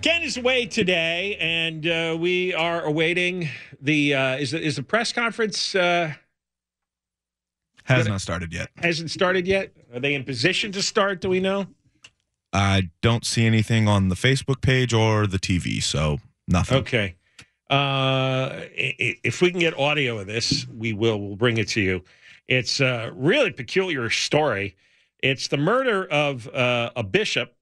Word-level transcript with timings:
Ken 0.00 0.22
is 0.22 0.36
away 0.36 0.64
today, 0.66 1.36
and 1.40 1.84
uh, 1.84 2.16
we 2.18 2.54
are 2.54 2.82
awaiting 2.82 3.48
the 3.80 4.14
uh, 4.14 4.36
is 4.36 4.52
the, 4.52 4.62
is 4.62 4.76
the 4.76 4.82
press 4.84 5.12
conference 5.12 5.74
uh, 5.74 6.12
Has 7.82 8.06
not 8.06 8.20
started 8.20 8.52
yet. 8.54 8.68
hasn't 8.76 9.10
started 9.10 9.48
yet. 9.48 9.72
Are 9.92 9.98
they 9.98 10.14
in 10.14 10.22
position 10.22 10.70
to 10.72 10.82
start? 10.82 11.20
Do 11.20 11.28
we 11.28 11.40
know? 11.40 11.66
I 12.52 12.90
don't 13.02 13.26
see 13.26 13.44
anything 13.44 13.88
on 13.88 14.08
the 14.08 14.14
Facebook 14.14 14.60
page 14.60 14.94
or 14.94 15.26
the 15.26 15.38
TV, 15.38 15.82
so 15.82 16.18
nothing. 16.46 16.78
Okay. 16.78 17.16
Uh, 17.68 18.60
if 18.72 19.42
we 19.42 19.50
can 19.50 19.58
get 19.58 19.76
audio 19.76 20.20
of 20.20 20.28
this, 20.28 20.64
we 20.68 20.92
will. 20.92 21.20
We'll 21.20 21.36
bring 21.36 21.58
it 21.58 21.66
to 21.70 21.80
you. 21.80 22.04
It's 22.46 22.78
a 22.78 23.10
really 23.14 23.50
peculiar 23.50 24.10
story. 24.10 24.76
It's 25.24 25.48
the 25.48 25.56
murder 25.56 26.06
of 26.06 26.46
uh, 26.54 26.90
a 26.94 27.02
bishop, 27.02 27.52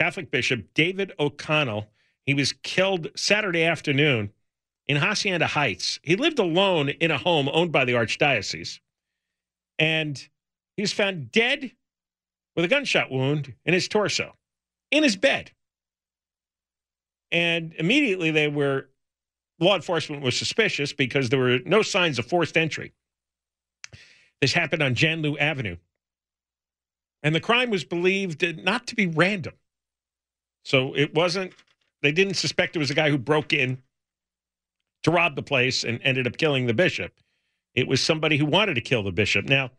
Catholic 0.00 0.30
bishop 0.30 0.72
David 0.72 1.12
O'Connell. 1.18 1.86
He 2.24 2.32
was 2.32 2.54
killed 2.62 3.08
Saturday 3.16 3.64
afternoon 3.64 4.32
in 4.86 4.96
Hacienda 4.96 5.46
Heights. 5.46 6.00
He 6.02 6.16
lived 6.16 6.38
alone 6.38 6.88
in 6.88 7.10
a 7.10 7.18
home 7.18 7.50
owned 7.52 7.70
by 7.70 7.84
the 7.84 7.92
archdiocese, 7.92 8.80
and 9.78 10.16
he 10.76 10.82
was 10.82 10.92
found 10.92 11.30
dead 11.30 11.72
with 12.56 12.64
a 12.64 12.68
gunshot 12.68 13.10
wound 13.10 13.54
in 13.66 13.74
his 13.74 13.88
torso, 13.88 14.34
in 14.90 15.02
his 15.02 15.16
bed. 15.16 15.50
And 17.30 17.74
immediately 17.74 18.30
they 18.30 18.48
were 18.48 18.88
law 19.58 19.76
enforcement 19.76 20.22
was 20.22 20.36
suspicious 20.36 20.94
because 20.94 21.28
there 21.28 21.38
were 21.38 21.58
no 21.66 21.82
signs 21.82 22.18
of 22.18 22.24
forced 22.24 22.56
entry. 22.56 22.94
This 24.40 24.54
happened 24.54 24.82
on 24.82 24.94
Janlu 24.94 25.38
Avenue. 25.38 25.76
And 27.22 27.34
the 27.34 27.40
crime 27.40 27.68
was 27.68 27.84
believed 27.84 28.64
not 28.64 28.86
to 28.86 28.94
be 28.94 29.06
random. 29.06 29.52
So 30.64 30.94
it 30.94 31.14
wasn't, 31.14 31.52
they 32.02 32.12
didn't 32.12 32.34
suspect 32.34 32.76
it 32.76 32.78
was 32.78 32.90
a 32.90 32.94
guy 32.94 33.10
who 33.10 33.18
broke 33.18 33.52
in 33.52 33.82
to 35.02 35.10
rob 35.10 35.36
the 35.36 35.42
place 35.42 35.84
and 35.84 36.00
ended 36.02 36.26
up 36.26 36.36
killing 36.36 36.66
the 36.66 36.74
bishop. 36.74 37.12
It 37.74 37.88
was 37.88 38.00
somebody 38.00 38.36
who 38.36 38.46
wanted 38.46 38.74
to 38.74 38.80
kill 38.80 39.02
the 39.02 39.12
bishop. 39.12 39.46
Now, 39.46 39.70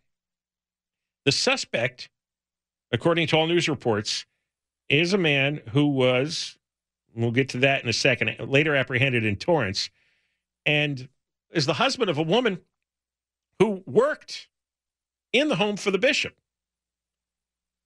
the 1.26 1.32
suspect, 1.32 2.10
according 2.92 3.28
to 3.28 3.38
all 3.38 3.48
news 3.48 3.70
reports, 3.70 4.26
is 4.90 5.14
a 5.14 5.18
man 5.18 5.62
who 5.72 5.88
was 5.88 6.58
We'll 7.16 7.32
get 7.32 7.50
to 7.50 7.58
that 7.60 7.84
in 7.84 7.90
a 7.90 7.94
second. 7.94 8.36
Later 8.40 8.76
apprehended 8.76 9.26
in 9.26 9.36
Torrance, 9.36 9.90
and 10.66 11.10
is 11.52 11.66
the 11.66 11.74
husband 11.74 12.10
of 12.10 12.18
a 12.18 12.24
woman 12.24 12.60
who 13.60 13.84
worked 13.86 14.48
in 15.34 15.50
the 15.50 15.56
home 15.56 15.78
for 15.78 15.92
the 15.92 15.98
bishop. 15.98 16.36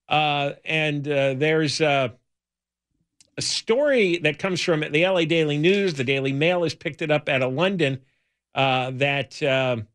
Uh, 0.07 0.53
and 0.63 1.07
uh, 1.07 1.33
there's 1.33 1.81
uh, 1.81 2.09
a 3.37 3.41
story 3.41 4.17
that 4.19 4.39
comes 4.39 4.61
from 4.61 4.81
the 4.91 5.05
LA 5.05 5.25
Daily 5.25 5.57
News. 5.57 5.95
The 5.95 6.03
Daily 6.03 6.31
Mail 6.33 6.63
has 6.63 6.73
picked 6.73 7.01
it 7.01 7.11
up 7.11 7.27
out 7.29 7.41
of 7.41 7.53
London 7.53 8.01
uh, 8.53 8.91
that 8.95 9.41
um 9.43 9.87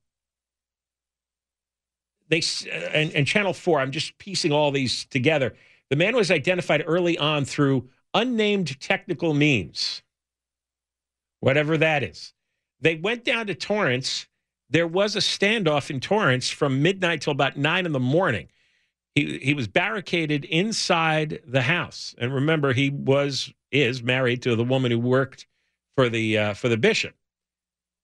they 2.29 2.39
s- 2.39 2.67
and, 2.67 3.13
and 3.13 3.27
Channel 3.27 3.53
Four. 3.53 3.81
I'm 3.81 3.91
just 3.93 4.17
piecing 4.19 4.53
all 4.53 4.71
these 4.71 5.05
together. 5.07 5.55
The 5.91 5.97
man 5.97 6.15
was 6.15 6.31
identified 6.31 6.85
early 6.87 7.19
on 7.19 7.45
through 7.45 7.89
unnamed 8.15 8.81
technical 8.81 9.35
means, 9.35 10.03
whatever 11.41 11.77
that 11.79 12.03
is. 12.03 12.33
They 12.81 12.95
went 12.95 13.25
down 13.25 13.47
to 13.49 13.55
Torrance. 13.55 14.27
There 14.69 14.87
was 14.87 15.17
a 15.17 15.21
standoff 15.21 15.91
in 15.91 15.99
Torrance 15.99 16.49
from 16.49 16.83
midnight 16.83 17.23
till 17.23 17.33
about 17.33 17.57
nine 17.57 17.87
in 17.87 17.93
the 17.93 18.01
morning. 18.01 18.49
He 19.15 19.39
he 19.39 19.55
was 19.55 19.69
barricaded 19.69 20.45
inside 20.45 21.41
the 21.47 21.63
house, 21.63 22.15
and 22.19 22.35
remember, 22.35 22.73
he 22.73 22.91
was 22.91 23.53
is 23.73 24.03
married 24.03 24.43
to 24.43 24.57
the 24.57 24.65
woman 24.65 24.91
who 24.91 24.99
worked 24.99 25.47
for 25.97 26.09
the 26.09 26.39
uh, 26.39 26.55
for 26.55 26.69
the 26.69 26.77
bishop. 26.77 27.15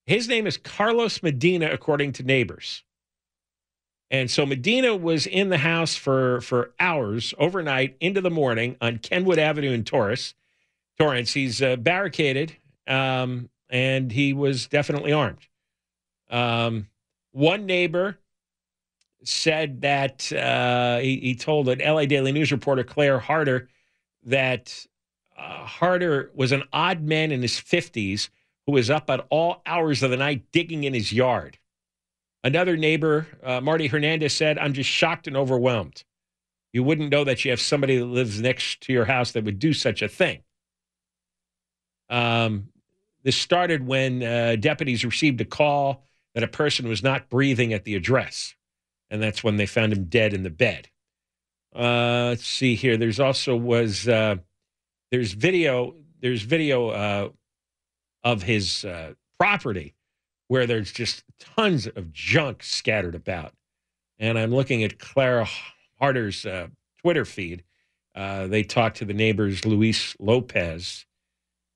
His 0.07 0.29
name 0.29 0.47
is 0.47 0.57
Carlos 0.57 1.23
Medina, 1.23 1.71
according 1.71 2.13
to 2.13 2.23
neighbors. 2.23 2.85
And 4.11 4.31
so 4.31 4.47
Medina 4.47 4.95
was 4.95 5.27
in 5.27 5.49
the 5.49 5.59
house 5.59 5.97
for 5.97 6.41
for 6.41 6.73
hours 6.79 7.35
overnight 7.39 7.97
into 8.01 8.21
the 8.21 8.31
morning 8.31 8.77
on 8.81 8.99
Kenwood 8.99 9.39
Avenue 9.39 9.73
in 9.73 9.85
Torrance. 9.85 10.35
Torrance. 10.99 11.33
He's 11.33 11.61
uh, 11.61 11.77
barricaded, 11.77 12.57
um, 12.87 13.51
and 13.69 14.11
he 14.11 14.33
was 14.33 14.67
definitely 14.69 15.13
armed. 15.13 15.47
Um, 16.31 16.89
one 17.33 17.67
neighbor 17.67 18.19
said 19.29 19.83
that 19.83 20.33
uh, 20.33 20.99
he, 20.99 21.19
he 21.19 21.35
told 21.35 21.69
an 21.69 21.79
LA 21.79 22.07
Daily 22.07 22.33
News 22.33 22.53
reporter 22.53 22.85
Claire 22.85 23.19
Harter 23.19 23.69
that 24.25 24.87
uh, 25.39 25.65
Harder 25.65 26.31
was 26.35 26.53
an 26.53 26.63
odd 26.73 27.03
man 27.03 27.33
in 27.33 27.43
his 27.43 27.59
fifties 27.59 28.31
who 28.67 28.73
was 28.73 28.91
up 28.91 29.09
at 29.11 29.27
all 29.31 29.63
hours 29.67 30.03
of 30.03 30.11
the 30.11 30.17
night 30.17 30.45
digging 30.53 30.85
in 30.85 30.95
his 30.95 31.13
yard. 31.13 31.59
Another 32.43 32.77
neighbor, 32.77 33.27
uh, 33.43 33.61
Marty 33.61 33.87
Hernandez, 33.87 34.33
said, 34.33 34.59
I'm 34.59 34.73
just 34.73 34.91
shocked 34.91 35.27
and 35.27 35.37
overwhelmed. 35.37 36.05
You 36.73 36.83
wouldn't 36.83 37.11
know 37.11 37.25
that 37.25 37.45
you 37.45 37.51
have 37.51 37.61
somebody 37.61 37.99
that 37.99 38.05
lives 38.05 38.41
next 38.41 38.83
to 38.83 38.93
your 38.93 39.05
house 39.05 39.33
that 39.33 39.45
would 39.45 39.59
do 39.59 39.73
such 39.73 40.03
a 40.03 40.09
thing. 40.09 40.43
Um, 42.09 42.69
this 43.23 43.37
started 43.37 43.87
when 43.87 44.23
uh, 44.23 44.57
deputies 44.57 45.05
received 45.05 45.41
a 45.41 45.45
call 45.45 46.05
that 46.35 46.45
a 46.45 46.49
person 46.49 46.89
was 46.89 47.03
not 47.03 47.29
breathing 47.29 47.73
at 47.73 47.85
the 47.85 47.95
address. 47.95 48.55
And 49.11 49.23
that's 49.23 49.45
when 49.45 49.57
they 49.57 49.67
found 49.67 49.93
him 49.93 50.05
dead 50.05 50.33
in 50.33 50.43
the 50.43 50.51
bed. 50.51 50.89
Uh, 51.77 52.29
let's 52.31 52.47
see 52.47 52.75
here. 52.75 52.97
There's 52.97 53.21
also 53.21 53.55
was 53.55 54.09
uh, 54.09 54.37
there's 55.11 55.33
video 55.33 55.95
there's 56.21 56.43
video 56.43 56.89
uh, 56.89 57.29
of 58.25 58.43
his 58.43 58.85
uh, 58.85 59.13
property 59.39 59.95
where 60.49 60.67
there's 60.67 60.91
just 60.91 61.23
tons 61.39 61.87
of 61.87 62.13
junk 62.13 62.63
scattered 62.63 63.15
about. 63.15 63.53
And 64.19 64.39
I'm 64.39 64.55
looking 64.55 64.83
at 64.85 64.99
Clara 64.99 65.47
Harter's 65.99 66.47
uh, 66.47 66.69
Twitter 67.03 67.27
feed. 67.27 67.63
Uh, 68.15 68.47
they 68.47 68.63
talked 68.63 68.97
to 68.99 69.05
the 69.05 69.13
neighbors, 69.13 69.67
Luis 69.67 70.17
Lopez. 70.19 71.05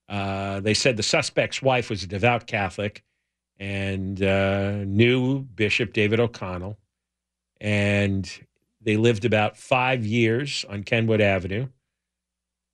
They 0.09 0.75
said 0.75 0.97
the 0.97 1.03
suspect's 1.03 1.61
wife 1.61 1.91
was 1.91 2.03
a 2.03 2.07
devout 2.07 2.47
Catholic 2.47 3.05
and 3.59 4.19
knew 4.89 5.41
Bishop 5.43 5.93
David 5.93 6.19
O'Connell. 6.19 6.80
And 7.61 8.31
they 8.81 8.97
lived 8.97 9.25
about 9.25 9.57
five 9.57 10.05
years 10.05 10.65
on 10.69 10.83
Kenwood 10.83 11.21
Avenue. 11.21 11.69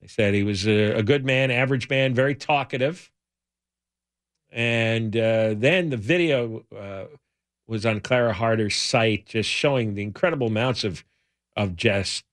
They 0.00 0.06
said 0.06 0.34
he 0.34 0.42
was 0.42 0.66
a, 0.66 0.98
a 0.98 1.02
good 1.02 1.24
man, 1.24 1.50
average 1.50 1.88
man, 1.88 2.14
very 2.14 2.34
talkative. 2.34 3.10
And 4.50 5.16
uh, 5.16 5.54
then 5.56 5.90
the 5.90 5.96
video 5.96 6.64
uh, 6.76 7.06
was 7.66 7.84
on 7.84 8.00
Clara 8.00 8.32
Harter's 8.32 8.76
site, 8.76 9.26
just 9.26 9.50
showing 9.50 9.94
the 9.94 10.02
incredible 10.02 10.46
amounts 10.46 10.84
of 10.84 11.04
of 11.56 11.74
just 11.74 12.24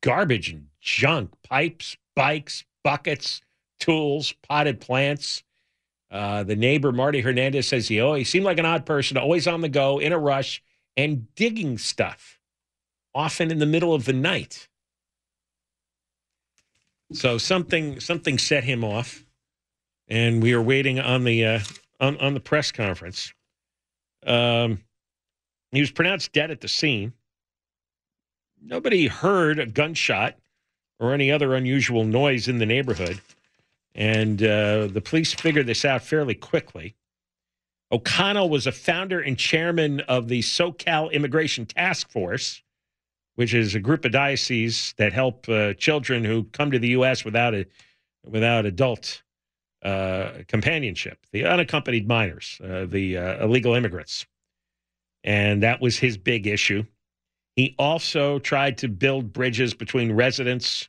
garbage 0.00 0.50
and 0.50 0.68
junk, 0.80 1.30
pipes, 1.42 1.96
bikes, 2.14 2.64
buckets, 2.84 3.42
tools, 3.80 4.32
potted 4.42 4.80
plants. 4.80 5.42
Uh, 6.10 6.42
the 6.42 6.56
neighbor 6.56 6.92
Marty 6.92 7.20
Hernandez 7.20 7.68
says 7.68 7.88
he 7.88 8.00
oh 8.00 8.14
he 8.14 8.24
seemed 8.24 8.44
like 8.44 8.58
an 8.58 8.66
odd 8.66 8.86
person, 8.86 9.16
always 9.16 9.46
on 9.46 9.60
the 9.60 9.68
go, 9.68 9.98
in 9.98 10.12
a 10.12 10.18
rush, 10.18 10.62
and 10.96 11.32
digging 11.34 11.78
stuff, 11.78 12.38
often 13.14 13.50
in 13.50 13.58
the 13.58 13.66
middle 13.66 13.94
of 13.94 14.04
the 14.04 14.12
night. 14.12 14.68
So 17.12 17.38
something 17.38 18.00
something 18.00 18.38
set 18.38 18.64
him 18.64 18.84
off 18.84 19.24
and 20.12 20.42
we 20.42 20.52
are 20.52 20.62
waiting 20.62 21.00
on 21.00 21.24
the 21.24 21.44
uh, 21.44 21.60
on 22.00 22.18
on 22.18 22.34
the 22.34 22.40
press 22.40 22.70
conference. 22.70 23.32
Um, 24.26 24.80
he 25.70 25.80
was 25.80 25.90
pronounced 25.90 26.32
dead 26.32 26.50
at 26.50 26.60
the 26.60 26.68
scene. 26.68 27.14
Nobody 28.62 29.06
heard 29.06 29.58
a 29.58 29.66
gunshot 29.66 30.36
or 31.00 31.14
any 31.14 31.32
other 31.32 31.54
unusual 31.54 32.04
noise 32.04 32.46
in 32.46 32.58
the 32.58 32.66
neighborhood, 32.66 33.20
and 33.94 34.42
uh, 34.42 34.86
the 34.86 35.00
police 35.02 35.32
figured 35.32 35.66
this 35.66 35.84
out 35.84 36.02
fairly 36.02 36.34
quickly. 36.34 36.94
O'Connell 37.92 38.48
was 38.48 38.66
a 38.66 38.72
founder 38.72 39.20
and 39.20 39.36
chairman 39.36 40.00
of 40.00 40.28
the 40.28 40.40
SoCal 40.40 41.12
Immigration 41.12 41.66
Task 41.66 42.10
Force, 42.10 42.62
which 43.34 43.52
is 43.52 43.74
a 43.74 43.80
group 43.80 44.06
of 44.06 44.12
dioceses 44.12 44.94
that 44.96 45.12
help 45.12 45.46
uh, 45.48 45.74
children 45.74 46.24
who 46.24 46.44
come 46.44 46.70
to 46.70 46.78
the 46.78 46.88
U.S. 46.88 47.22
without 47.24 47.54
a 47.54 47.66
without 48.24 48.64
adult 48.64 49.22
uh, 49.84 50.30
companionship, 50.48 51.18
the 51.32 51.44
unaccompanied 51.44 52.08
minors, 52.08 52.60
uh, 52.64 52.86
the 52.86 53.18
uh, 53.18 53.44
illegal 53.44 53.74
immigrants. 53.74 54.26
And 55.24 55.62
that 55.62 55.80
was 55.80 55.98
his 55.98 56.16
big 56.16 56.46
issue. 56.46 56.84
He 57.56 57.74
also 57.78 58.38
tried 58.38 58.78
to 58.78 58.88
build 58.88 59.32
bridges 59.32 59.74
between 59.74 60.12
residents 60.12 60.88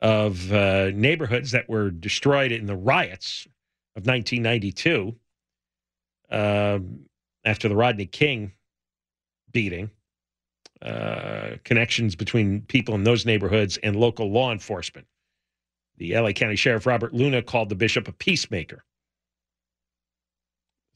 of 0.00 0.52
uh, 0.52 0.90
neighborhoods 0.94 1.50
that 1.50 1.68
were 1.68 1.90
destroyed 1.90 2.52
in 2.52 2.66
the 2.66 2.76
riots 2.76 3.46
of 3.96 4.06
1992 4.06 5.14
um, 6.32 7.00
after 7.44 7.68
the 7.68 7.76
Rodney 7.76 8.06
King 8.06 8.52
beating. 9.52 9.90
Uh, 10.80 11.58
connections 11.62 12.16
between 12.16 12.62
people 12.62 12.96
in 12.96 13.04
those 13.04 13.24
neighborhoods 13.24 13.76
and 13.84 13.94
local 13.94 14.32
law 14.32 14.50
enforcement. 14.50 15.06
The 15.98 16.18
LA 16.18 16.32
County 16.32 16.56
Sheriff 16.56 16.86
Robert 16.86 17.14
Luna 17.14 17.40
called 17.40 17.68
the 17.68 17.76
bishop 17.76 18.08
a 18.08 18.12
peacemaker. 18.12 18.84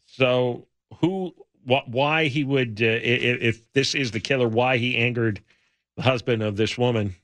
So, 0.07 0.67
who, 1.01 1.33
wh- 1.69 1.87
why 1.87 2.27
he 2.27 2.43
would, 2.43 2.83
uh, 2.83 2.87
if, 2.87 3.43
if 3.43 3.73
this 3.75 3.95
is 3.95 4.11
the 4.11 4.19
killer, 4.19 4.49
why 4.49 4.79
he 4.79 4.97
angered 4.97 5.41
the 5.97 6.03
husband 6.03 6.43
of 6.43 6.57
this 6.57 6.77
woman 6.77 7.15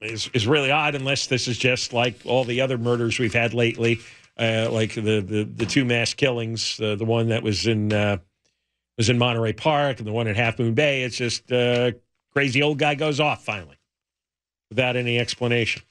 is, 0.00 0.30
is 0.32 0.46
really 0.46 0.70
odd, 0.70 0.94
unless 0.94 1.26
this 1.26 1.48
is 1.48 1.58
just 1.58 1.92
like 1.92 2.20
all 2.24 2.44
the 2.44 2.60
other 2.60 2.78
murders 2.78 3.18
we've 3.18 3.34
had 3.34 3.52
lately, 3.52 3.98
uh, 4.38 4.68
like 4.70 4.94
the, 4.94 5.20
the, 5.20 5.48
the 5.54 5.66
two 5.66 5.84
mass 5.84 6.14
killings, 6.14 6.80
uh, 6.80 6.94
the 6.96 7.04
one 7.04 7.28
that 7.28 7.42
was 7.42 7.66
in 7.66 7.92
uh, 7.92 8.18
was 8.96 9.08
in 9.08 9.18
Monterey 9.18 9.52
Park 9.52 9.98
and 9.98 10.06
the 10.06 10.12
one 10.12 10.26
at 10.28 10.36
Half 10.36 10.58
Moon 10.58 10.74
Bay. 10.74 11.02
It's 11.02 11.16
just 11.16 11.50
uh, 11.52 11.92
crazy 12.32 12.62
old 12.62 12.78
guy 12.78 12.94
goes 12.94 13.20
off 13.20 13.44
finally 13.44 13.76
without 14.70 14.96
any 14.96 15.18
explanation. 15.18 15.82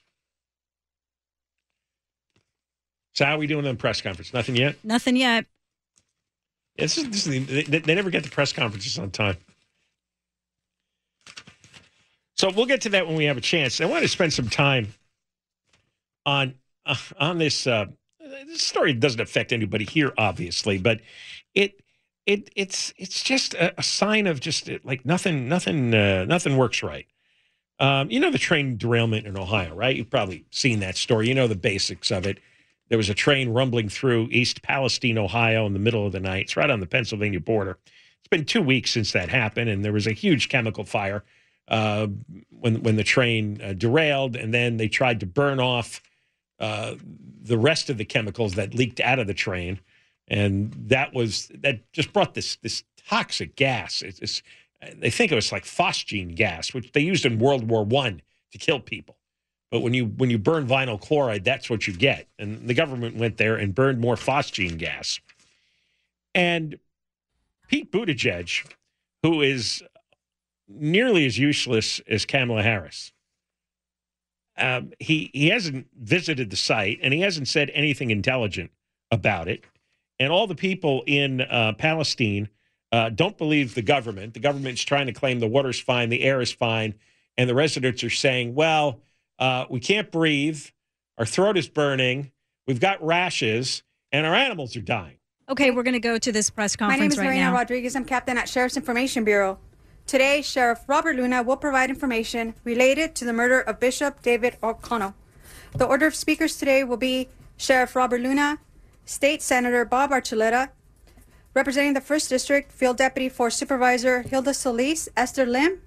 So 3.14 3.26
how 3.26 3.36
are 3.36 3.38
we 3.38 3.48
doing 3.48 3.66
on 3.66 3.76
the 3.76 3.80
press 3.80 4.02
conference? 4.02 4.34
Nothing 4.34 4.56
yet. 4.58 4.76
Nothing 4.84 5.16
yet. 5.16 5.46
This 6.78 6.98
is, 6.98 7.10
this 7.10 7.28
is, 7.28 7.68
they, 7.70 7.80
they 7.80 7.96
never 7.96 8.10
get 8.10 8.24
the 8.24 8.30
press 8.30 8.52
conferences 8.52 9.00
on 9.00 9.12
time. 9.12 9.38
So 12.36 12.52
we'll 12.52 12.66
get 12.66 12.82
to 12.82 12.90
that 12.90 13.08
when 13.08 13.16
we 13.16 13.26
have 13.26 13.38
a 13.38 13.42
chance. 13.42 13.80
I 13.80 13.86
want 13.86 14.04
to 14.04 14.10
spend 14.10 14.34
some 14.34 14.50
time 14.50 14.94
on 16.26 16.56
uh, 16.86 16.96
on 17.18 17.38
this. 17.38 17.66
Uh, 17.66 17.86
this 18.44 18.64
story 18.64 18.94
doesn't 18.94 19.22
affect 19.22 19.54
anybody 19.54 19.86
here, 19.86 20.14
obviously, 20.18 20.78
but 20.78 21.02
it 21.54 21.82
it 22.26 22.50
it's 22.56 22.94
it's 22.98 23.24
just 23.24 23.54
a, 23.54 23.78
a 23.80 23.84
sign 23.84 24.28
of 24.28 24.40
just 24.40 24.70
like 24.84 25.06
nothing 25.06 25.48
nothing 25.48 25.94
uh, 25.94 26.26
nothing 26.26 26.58
works 26.58 26.84
right. 26.84 27.08
Um, 27.80 28.10
you 28.10 28.20
know 28.20 28.32
the 28.32 28.38
train 28.38 28.78
derailment 28.78 29.28
in 29.28 29.38
Ohio, 29.38 29.76
right? 29.76 29.96
You've 29.96 30.10
probably 30.10 30.46
seen 30.52 30.80
that 30.80 30.98
story. 30.98 31.28
You 31.28 31.36
know 31.36 31.48
the 31.48 31.56
basics 31.56 32.12
of 32.12 32.26
it. 32.26 32.40
There 32.90 32.98
was 32.98 33.10
a 33.10 33.16
train 33.16 33.50
rumbling 33.50 33.90
through 33.90 34.30
East 34.32 34.62
Palestine, 34.62 35.18
Ohio, 35.18 35.66
in 35.66 35.74
the 35.74 35.80
middle 35.80 36.06
of 36.06 36.12
the 36.12 36.20
night. 36.20 36.44
It's 36.44 36.58
right 36.58 36.70
on 36.70 36.80
the 36.80 36.86
Pennsylvania 36.86 37.40
border. 37.40 37.78
It's 38.20 38.30
been 38.30 38.46
two 38.46 38.62
weeks 38.62 38.92
since 38.92 39.12
that 39.12 39.30
happened, 39.30 39.70
and 39.70 39.84
there 39.84 39.94
was 39.94 40.08
a 40.08 40.14
huge 40.14 40.50
chemical 40.50 40.84
fire 40.84 41.24
uh, 41.68 42.08
when 42.50 42.82
when 42.84 42.96
the 42.96 43.04
train 43.04 43.60
uh, 43.62 43.74
derailed, 43.74 44.36
and 44.36 44.54
then 44.54 44.78
they 44.78 44.88
tried 44.88 45.20
to 45.20 45.26
burn 45.26 45.60
off 45.60 46.02
uh, 46.60 46.96
the 47.46 47.58
rest 47.58 47.90
of 47.90 47.98
the 47.98 48.06
chemicals 48.06 48.56
that 48.56 48.74
leaked 48.74 49.00
out 49.00 49.20
of 49.20 49.28
the 49.28 49.34
train, 49.34 49.80
and 50.28 50.74
that 50.90 51.14
was 51.14 51.50
that 51.62 51.92
just 51.92 52.14
brought 52.14 52.34
this 52.34 52.58
this 52.58 52.84
toxic 53.08 53.56
gas. 53.56 54.02
It's, 54.02 54.20
it's 54.20 54.42
they 54.98 55.10
think 55.10 55.32
it 55.32 55.36
was 55.36 55.52
like 55.52 55.64
phosgene 55.64 56.36
gas, 56.36 56.74
which 56.74 56.92
they 56.92 57.02
used 57.02 57.26
in 57.26 57.40
World 57.40 57.70
War 57.70 57.84
One 57.84 58.22
to 58.52 58.58
kill 58.58 58.80
people. 58.80 59.18
But 59.72 59.82
when 59.82 59.94
you 59.94 60.06
when 60.06 60.30
you 60.30 60.38
burn 60.38 60.68
vinyl 60.68 61.00
chloride, 61.00 61.44
that's 61.44 61.70
what 61.70 61.88
you 61.88 61.94
get. 61.94 62.28
And 62.40 62.68
the 62.68 62.74
government 62.74 63.18
went 63.18 63.38
there 63.38 63.56
and 63.56 63.74
burned 63.74 64.00
more 64.00 64.16
phosgene 64.16 64.78
gas. 64.78 65.20
And 66.34 66.80
Pete 67.68 67.92
Buttigieg, 67.92 68.66
who 69.24 69.42
is 69.42 69.84
nearly 70.68 71.26
as 71.26 71.38
useless 71.38 72.02
as 72.08 72.26
Kamala 72.26 72.64
Harris. 72.64 73.12
Um, 74.58 74.92
he 75.00 75.30
he 75.34 75.50
hasn't 75.50 75.88
visited 76.00 76.50
the 76.50 76.56
site 76.56 77.00
and 77.02 77.14
he 77.14 77.22
hasn't 77.22 77.48
said 77.48 77.72
anything 77.74 78.12
intelligent 78.12 78.72
about 79.12 79.48
it. 79.48 79.66
And 80.20 80.32
all 80.32 80.48
the 80.48 80.56
people 80.56 81.04
in 81.06 81.42
uh, 81.42 81.74
Palestine 81.78 82.50
uh, 82.92 83.10
don't 83.10 83.38
believe 83.38 83.76
the 83.76 83.82
government. 83.82 84.34
The 84.34 84.40
government's 84.40 84.84
trying 84.84 85.08
to 85.08 85.14
claim 85.14 85.40
the 85.40 85.48
water's 85.48 85.80
fine, 85.80 86.10
the 86.10 86.22
air 86.22 86.40
is 86.40 86.52
fine, 86.52 86.96
and 87.38 87.50
the 87.50 87.56
residents 87.56 88.04
are 88.04 88.10
saying, 88.10 88.56
"Well, 88.56 89.02
uh, 89.40 89.66
we 89.70 89.82
can't 89.82 90.10
breathe, 90.12 90.64
our 91.18 91.26
throat 91.26 91.58
is 91.58 91.68
burning, 91.68 92.32
we've 92.68 92.80
got 92.80 93.04
rashes, 93.04 93.84
and 94.14 94.26
our 94.26 94.36
animals 94.36 94.78
are 94.78 94.82
dying." 94.82 95.18
Okay, 95.50 95.72
we're 95.72 95.84
going 95.84 95.94
to 95.94 96.00
go 96.00 96.18
to 96.18 96.32
this 96.32 96.50
press 96.50 96.76
conference 96.76 96.98
My 96.98 97.04
name 97.04 97.12
is 97.12 97.18
right 97.18 97.26
Marina 97.26 97.52
now. 97.52 97.54
Rodriguez. 97.54 97.96
I'm 97.96 98.06
captain 98.06 98.38
at 98.38 98.50
Sheriff's 98.50 98.78
Information 98.78 99.24
Bureau. 99.24 99.60
Today, 100.08 100.44
Sheriff 100.44 100.84
Robert 100.86 101.16
Luna 101.16 101.42
will 101.42 101.58
provide 101.58 101.90
information 101.90 102.54
related 102.64 103.16
to 103.16 103.26
the 103.26 103.34
murder 103.34 103.60
of 103.60 103.80
Bishop 103.80 104.22
David 104.22 104.56
O'Connell. 104.62 105.16
The 105.76 105.86
order 105.86 106.06
of 106.06 106.14
speakers 106.14 106.58
today 106.58 106.84
will 106.84 106.96
be 106.96 107.30
Sheriff 107.58 107.96
Robert 107.96 108.22
Luna, 108.22 108.60
State 109.04 109.42
Senator 109.42 109.84
Bob 109.84 110.12
Archuleta, 110.12 110.70
representing 111.56 111.94
the 111.96 112.02
1st 112.02 112.30
District, 112.30 112.72
Field 112.72 112.98
Deputy 112.98 113.30
Force 113.30 113.56
Supervisor 113.56 114.22
Hilda 114.22 114.54
Solis, 114.54 115.10
Esther 115.18 115.48
Lim, 115.48 115.82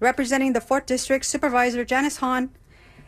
representing 0.00 0.54
the 0.54 0.60
4th 0.60 0.86
District, 0.86 1.24
Supervisor 1.24 1.84
Janice 1.84 2.16
Hahn, 2.16 2.50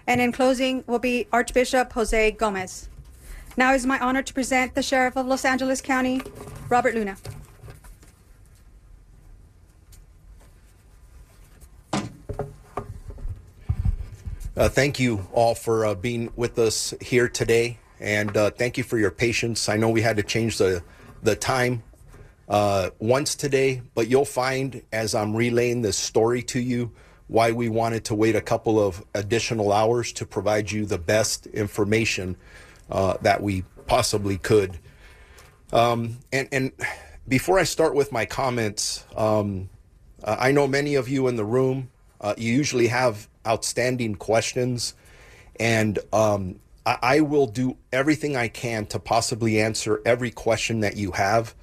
and 0.06 0.20
in 0.20 0.30
closing 0.30 0.84
will 0.86 1.00
be 1.00 1.26
Archbishop 1.32 1.92
Jose 1.94 2.30
Gomez. 2.30 2.88
Now 3.56 3.72
it 3.72 3.76
is 3.76 3.86
my 3.86 3.98
honor 3.98 4.22
to 4.22 4.32
present 4.32 4.76
the 4.76 4.84
Sheriff 4.84 5.16
of 5.16 5.26
Los 5.26 5.44
Angeles 5.44 5.80
County, 5.80 6.22
Robert 6.68 6.94
Luna. 6.94 7.16
Uh, 14.56 14.68
thank 14.68 15.00
you 15.00 15.26
all 15.32 15.52
for 15.52 15.84
uh, 15.84 15.94
being 15.96 16.32
with 16.36 16.60
us 16.60 16.94
here 17.00 17.28
today, 17.28 17.76
and 17.98 18.36
uh, 18.36 18.50
thank 18.50 18.78
you 18.78 18.84
for 18.84 18.96
your 18.96 19.10
patience. 19.10 19.68
I 19.68 19.76
know 19.76 19.90
we 19.90 20.00
had 20.00 20.16
to 20.16 20.22
change 20.22 20.58
the 20.58 20.80
the 21.24 21.34
time 21.34 21.82
uh, 22.48 22.90
once 23.00 23.34
today, 23.34 23.82
but 23.96 24.06
you'll 24.06 24.24
find 24.24 24.80
as 24.92 25.12
I'm 25.12 25.34
relaying 25.34 25.82
this 25.82 25.96
story 25.96 26.40
to 26.44 26.60
you 26.60 26.92
why 27.26 27.50
we 27.50 27.68
wanted 27.68 28.04
to 28.04 28.14
wait 28.14 28.36
a 28.36 28.40
couple 28.40 28.78
of 28.78 29.04
additional 29.14 29.72
hours 29.72 30.12
to 30.12 30.26
provide 30.26 30.70
you 30.70 30.86
the 30.86 30.98
best 30.98 31.46
information 31.48 32.36
uh, 32.92 33.16
that 33.22 33.42
we 33.42 33.64
possibly 33.86 34.38
could. 34.38 34.78
Um, 35.72 36.18
and 36.32 36.46
and 36.52 36.70
before 37.26 37.58
I 37.58 37.64
start 37.64 37.96
with 37.96 38.12
my 38.12 38.24
comments, 38.24 39.04
um, 39.16 39.68
I 40.22 40.52
know 40.52 40.68
many 40.68 40.94
of 40.94 41.08
you 41.08 41.26
in 41.26 41.34
the 41.34 41.44
room. 41.44 41.90
Uh, 42.24 42.32
you 42.38 42.54
usually 42.54 42.86
have 42.86 43.28
outstanding 43.46 44.14
questions, 44.14 44.94
and 45.60 45.98
um, 46.10 46.58
I, 46.86 46.98
I 47.02 47.20
will 47.20 47.46
do 47.46 47.76
everything 47.92 48.34
I 48.34 48.48
can 48.48 48.86
to 48.86 48.98
possibly 48.98 49.60
answer 49.60 50.00
every 50.06 50.30
question 50.30 50.80
that 50.80 50.96
you 50.96 51.12
have. 51.12 51.54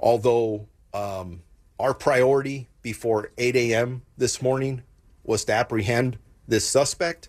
Although 0.00 0.66
um, 0.92 1.42
our 1.78 1.94
priority 1.94 2.66
before 2.82 3.30
8 3.38 3.54
a.m. 3.54 4.02
this 4.16 4.42
morning 4.42 4.82
was 5.22 5.44
to 5.44 5.52
apprehend 5.52 6.18
this 6.48 6.68
suspect, 6.68 7.28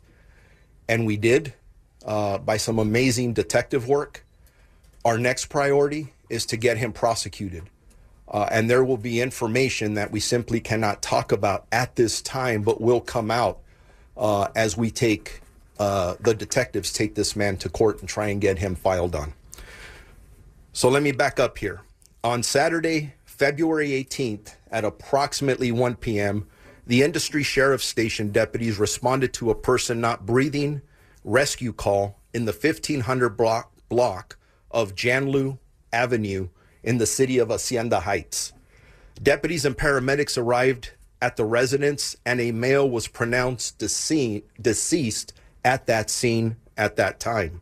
and 0.88 1.06
we 1.06 1.16
did 1.16 1.54
uh, 2.08 2.40
by 2.40 2.58
some 2.58 2.80
amazing 2.80 3.34
detective 3.34 3.88
work. 3.88 4.26
Our 5.06 5.20
next 5.20 5.46
priority 5.46 6.14
is 6.28 6.44
to 6.48 6.58
get 6.58 6.80
him 6.80 6.92
prosecuted. 6.92 7.70
Uh, 8.30 8.48
and 8.52 8.70
there 8.70 8.84
will 8.84 8.98
be 8.98 9.22
information 9.22 9.96
that 9.96 10.12
we 10.12 10.20
simply 10.20 10.60
cannot 10.60 11.02
talk 11.02 11.32
about 11.32 11.66
at 11.72 11.96
this 11.96 12.22
time, 12.22 12.62
but 12.62 12.80
will 12.80 13.02
come 13.02 13.32
out 13.32 13.60
uh, 14.16 14.48
as 14.56 14.78
we 14.78 14.92
take 14.92 15.42
uh, 15.80 16.16
the 16.20 16.34
detectives 16.34 16.92
take 16.92 17.16
this 17.16 17.36
man 17.36 17.56
to 17.56 17.70
court 17.70 18.02
and 18.02 18.10
try 18.10 18.28
and 18.28 18.42
get 18.42 18.60
him 18.60 18.76
filed 18.76 19.16
on. 19.16 19.34
So 20.74 20.90
let 20.90 21.02
me 21.02 21.14
back 21.14 21.40
up 21.40 21.58
here. 21.58 21.82
On 22.24 22.44
Saturday, 22.44 23.14
February 23.26 23.90
18th, 23.92 24.56
at 24.72 24.84
approximately 24.84 25.72
1 25.72 25.96
p.m., 25.96 26.48
the 26.86 27.02
industry 27.02 27.44
sheriff 27.44 27.82
station 27.82 28.32
deputies 28.32 28.78
responded 28.78 29.34
to 29.36 29.52
a 29.52 29.56
person 29.56 30.02
not 30.02 30.26
breathing 30.26 30.82
rescue 31.24 31.72
call 31.72 32.20
in 32.34 32.46
the 32.46 32.52
1500 32.52 33.30
block, 33.30 33.72
block 33.88 34.38
of 34.72 34.96
Janlu 34.96 35.60
Avenue 35.94 36.50
in 36.84 36.98
the 36.98 37.06
city 37.06 37.38
of 37.38 37.50
Hacienda 37.50 38.02
Heights. 38.02 38.54
Deputies 39.22 39.66
and 39.66 39.78
paramedics 39.78 40.38
arrived 40.38 40.92
at 41.22 41.36
the 41.36 41.46
residence, 41.46 42.16
and 42.26 42.40
a 42.40 42.52
male 42.52 42.90
was 42.90 43.08
pronounced 43.08 43.80
dece- 43.80 44.44
deceased 44.62 45.34
at 45.66 45.88
that 45.88 46.10
scene 46.10 46.56
at 46.78 46.96
that 46.96 47.20
time. 47.20 47.62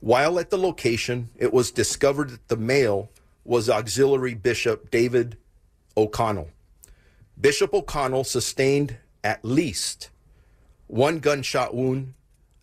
While 0.00 0.38
at 0.38 0.50
the 0.50 0.58
location, 0.58 1.30
it 1.36 1.52
was 1.52 1.70
discovered 1.70 2.30
that 2.30 2.48
the 2.48 2.56
male 2.56 3.10
was 3.44 3.70
Auxiliary 3.70 4.34
Bishop 4.34 4.90
David 4.90 5.36
O'Connell. 5.96 6.50
Bishop 7.40 7.72
O'Connell 7.72 8.24
sustained 8.24 8.96
at 9.24 9.44
least 9.44 10.10
one 10.86 11.20
gunshot 11.20 11.74
wound 11.74 12.14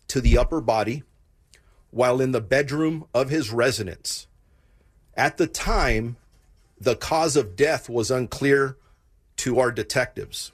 to 0.08 0.20
the 0.20 0.38
upper 0.38 0.60
body 0.60 1.02
while 1.90 2.20
in 2.20 2.32
the 2.32 2.40
bedroom 2.40 3.04
of 3.12 3.30
his 3.30 3.50
residence. 3.50 4.26
At 5.16 5.36
the 5.36 5.46
time, 5.46 6.16
the 6.80 6.96
cause 6.96 7.36
of 7.36 7.56
death 7.56 7.88
was 7.88 8.10
unclear 8.10 8.76
to 9.36 9.58
our 9.58 9.72
detectives, 9.72 10.52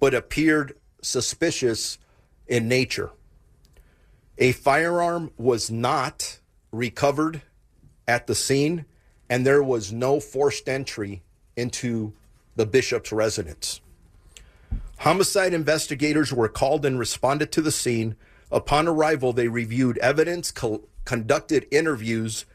but 0.00 0.14
appeared 0.14 0.76
suspicious 1.02 1.98
in 2.46 2.68
nature. 2.68 3.10
A 4.38 4.52
firearm 4.52 5.30
was 5.36 5.70
not 5.70 6.38
recovered 6.70 7.42
at 8.06 8.26
the 8.26 8.34
scene, 8.34 8.84
and 9.28 9.46
there 9.46 9.62
was 9.62 9.92
no 9.92 10.20
forced 10.20 10.68
entry 10.68 11.22
into 11.56 12.12
the 12.54 12.66
bishop's 12.66 13.12
residence. 13.12 13.80
Homicide 14.98 15.52
investigators 15.52 16.32
were 16.32 16.48
called 16.48 16.86
and 16.86 16.98
responded 16.98 17.52
to 17.52 17.60
the 17.60 17.72
scene. 17.72 18.16
Upon 18.50 18.88
arrival, 18.88 19.32
they 19.32 19.48
reviewed 19.48 19.98
evidence, 19.98 20.50
co- 20.50 20.88
conducted 21.04 21.66
interviews, 21.70 22.46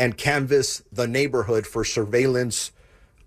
and 0.00 0.16
canvass 0.16 0.82
the 0.90 1.06
neighborhood 1.06 1.66
for 1.66 1.84
surveillance 1.84 2.72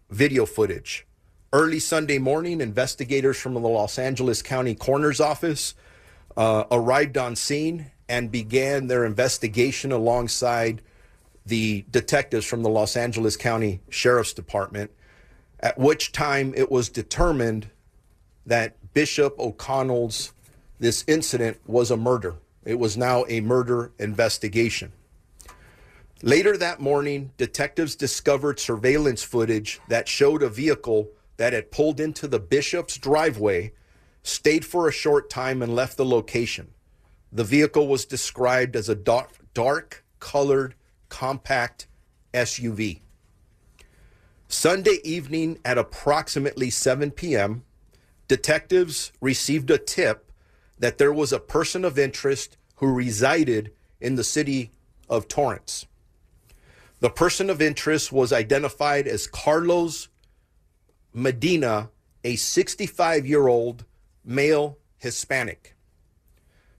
video 0.10 0.44
footage. 0.44 1.06
Early 1.54 1.78
Sunday 1.78 2.18
morning, 2.18 2.62
investigators 2.62 3.38
from 3.38 3.54
the 3.54 3.60
Los 3.60 4.00
Angeles 4.00 4.42
County 4.42 4.74
Coroner's 4.74 5.22
Office 5.22 5.76
uh, 6.36 6.64
arrived 6.72 7.16
on 7.16 7.36
scene 7.36 7.92
and 8.10 8.32
began 8.32 8.88
their 8.88 9.06
investigation 9.06 9.92
alongside 9.92 10.82
the 11.46 11.86
detectives 11.92 12.44
from 12.44 12.64
the 12.64 12.70
Los 12.70 12.98
Angeles 12.98 13.38
County 13.38 13.80
Sheriff's 13.90 14.34
Department, 14.34 14.90
at 15.60 15.78
which 15.78 16.12
time 16.12 16.56
it 16.58 16.72
was 16.72 16.90
determined 16.90 17.70
that 18.48 18.78
Bishop 18.96 19.40
O'Connell's 19.40 20.34
this 20.80 21.04
incident 21.08 21.60
was 21.68 21.92
a 21.92 21.98
murder. 21.98 22.34
It 22.66 22.80
was 22.80 22.98
now 22.98 23.26
a 23.30 23.42
murder 23.42 23.92
investigation. 24.00 24.92
Later 26.26 26.56
that 26.56 26.80
morning, 26.80 27.32
detectives 27.36 27.98
discovered 27.98 28.58
surveillance 28.58 29.22
footage 29.22 29.82
that 29.90 30.08
showed 30.08 30.42
a 30.42 30.48
vehicle 30.48 31.10
that 31.36 31.52
had 31.52 31.70
pulled 31.70 32.00
into 32.00 32.30
the 32.30 32.40
bishop's 32.40 32.98
driveway, 32.98 33.74
stayed 34.24 34.64
for 34.64 34.88
a 34.88 34.94
short 34.94 35.30
time, 35.30 35.62
and 35.62 35.76
left 35.76 35.98
the 35.98 36.06
location. 36.06 36.70
The 37.34 37.44
vehicle 37.44 37.90
was 37.90 38.06
described 38.06 38.78
as 38.78 38.88
a 38.88 38.96
dark, 38.96 39.32
dark 39.54 40.06
colored 40.22 40.76
compact 41.10 41.88
SUV. 42.34 43.02
Sunday 44.48 45.00
evening 45.04 45.60
at 45.66 45.78
approximately 45.78 46.70
7 46.70 47.12
p.m., 47.12 47.66
detectives 48.30 49.12
received 49.20 49.70
a 49.70 49.78
tip 49.78 50.32
that 50.80 51.00
there 51.00 51.12
was 51.12 51.34
a 51.34 51.40
person 51.40 51.84
of 51.84 52.00
interest 52.00 52.56
who 52.78 52.94
resided 52.94 53.74
in 54.00 54.16
the 54.16 54.24
city 54.24 54.72
of 55.10 55.28
Torrance. 55.28 55.86
The 57.04 57.10
person 57.10 57.50
of 57.50 57.62
interest 57.62 58.14
was 58.14 58.32
identified 58.32 59.10
as 59.10 59.28
Carlos 59.28 60.08
Medina, 61.14 61.90
a 62.24 62.38
65 62.38 63.26
year 63.26 63.50
old 63.50 63.84
male 64.24 64.78
Hispanic. 65.00 65.76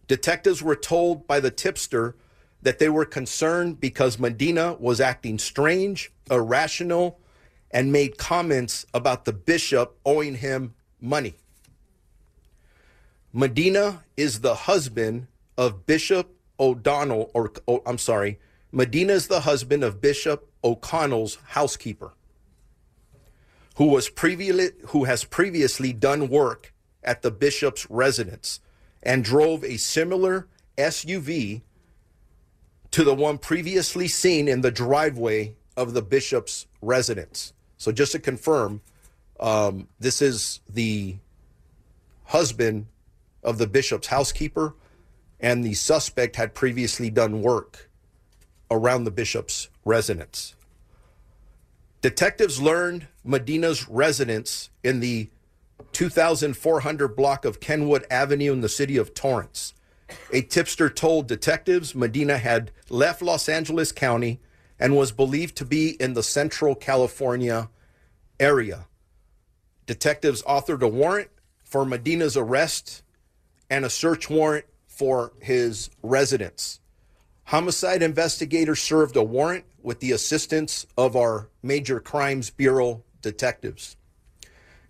Detectives 0.09 0.63
were 0.63 0.77
told 0.77 1.27
by 1.27 1.41
the 1.41 1.51
tipster 1.51 2.17
that 2.63 2.79
they 2.79 2.89
were 2.89 3.05
concerned 3.05 3.81
because 3.81 4.19
Medina 4.19 4.77
was 4.81 4.99
acting 4.99 5.39
strange, 5.39 6.11
irrational, 6.31 7.21
and 7.71 7.93
made 7.93 8.17
comments 8.17 8.87
about 8.95 9.27
the 9.27 9.33
bishop 9.35 9.99
owing 10.07 10.37
him 10.37 10.73
money. 11.03 11.35
Medina 13.31 14.05
is 14.17 14.41
the 14.41 14.55
husband 14.55 15.27
of 15.59 15.85
Bishop 15.85 16.35
O'Donnell, 16.59 17.31
or 17.35 17.53
oh, 17.69 17.83
I'm 17.85 17.99
sorry, 17.99 18.39
Medina 18.75 19.13
is 19.13 19.29
the 19.29 19.43
husband 19.43 19.85
of 19.85 20.01
Bishop 20.01 20.51
O'Connell's 20.65 21.39
housekeeper, 21.51 22.13
who 23.77 23.87
was 23.87 24.09
previously 24.09 24.71
who 24.89 25.05
has 25.05 25.23
previously 25.23 25.93
done 25.93 26.29
work 26.29 26.75
at 27.05 27.23
the 27.23 27.31
bishop's 27.31 27.89
residence 27.89 28.59
and 29.01 29.23
drove 29.23 29.63
a 29.63 29.77
similar 29.77 30.49
SUV 30.77 31.63
to 32.91 33.05
the 33.05 33.15
one 33.15 33.39
previously 33.39 34.09
seen 34.09 34.49
in 34.49 34.63
the 34.63 34.73
driveway 34.73 35.55
of 35.77 35.95
the 35.95 36.03
bishop's 36.03 36.67
residence. 36.83 37.53
So 37.77 37.93
just 37.93 38.11
to 38.13 38.19
confirm, 38.19 38.81
um, 39.39 39.87
this 40.01 40.21
is 40.21 40.59
the 40.69 41.19
husband 42.25 42.87
of 43.45 43.59
the 43.59 43.69
bishop's 43.69 44.09
housekeeper, 44.09 44.75
and 45.39 45.63
the 45.63 45.75
suspect 45.75 46.35
had 46.35 46.55
previously 46.55 47.09
done 47.09 47.41
work 47.41 47.89
around 48.71 49.05
the 49.05 49.11
bishop's 49.11 49.69
residence. 49.85 50.55
Detectives 52.01 52.61
learned 52.61 53.07
Medina's 53.25 53.89
residence 53.89 54.71
in 54.83 55.01
the 55.01 55.31
2400 55.93 57.09
block 57.17 57.45
of 57.45 57.61
Kenwood 57.61 58.05
Avenue 58.11 58.53
in 58.53 58.61
the 58.61 58.69
city 58.69 58.97
of 58.97 59.15
Torrance. 59.15 59.75
A 60.33 60.43
tipster 60.43 60.91
told 60.91 61.27
detectives 61.27 61.95
Medina 61.95 62.39
had 62.39 62.71
left 62.91 63.23
Los 63.23 63.49
Angeles 63.49 63.91
County 63.91 64.41
and 64.79 64.97
was 64.97 65.13
believed 65.13 65.57
to 65.57 65.65
be 65.65 65.97
in 66.01 66.15
the 66.15 66.23
central 66.23 66.75
California 66.75 67.71
area. 68.39 68.87
Detectives 69.87 70.43
authored 70.43 70.83
a 70.83 70.89
warrant 70.89 71.31
for 71.63 71.85
Medina's 71.85 72.37
arrest 72.37 73.03
and 73.71 73.85
a 73.85 73.91
search 73.91 74.29
warrant 74.29 74.67
for 74.87 75.33
his 75.41 75.91
residence. 76.03 76.81
Homicide 77.49 78.03
investigators 78.03 78.81
served 78.81 79.17
a 79.17 79.23
warrant 79.23 79.65
with 79.83 80.01
the 80.01 80.13
assistance 80.13 80.87
of 80.97 81.15
our 81.15 81.51
Major 81.63 82.01
Crimes 82.01 82.49
Bureau 82.49 83.05
detectives. 83.21 83.97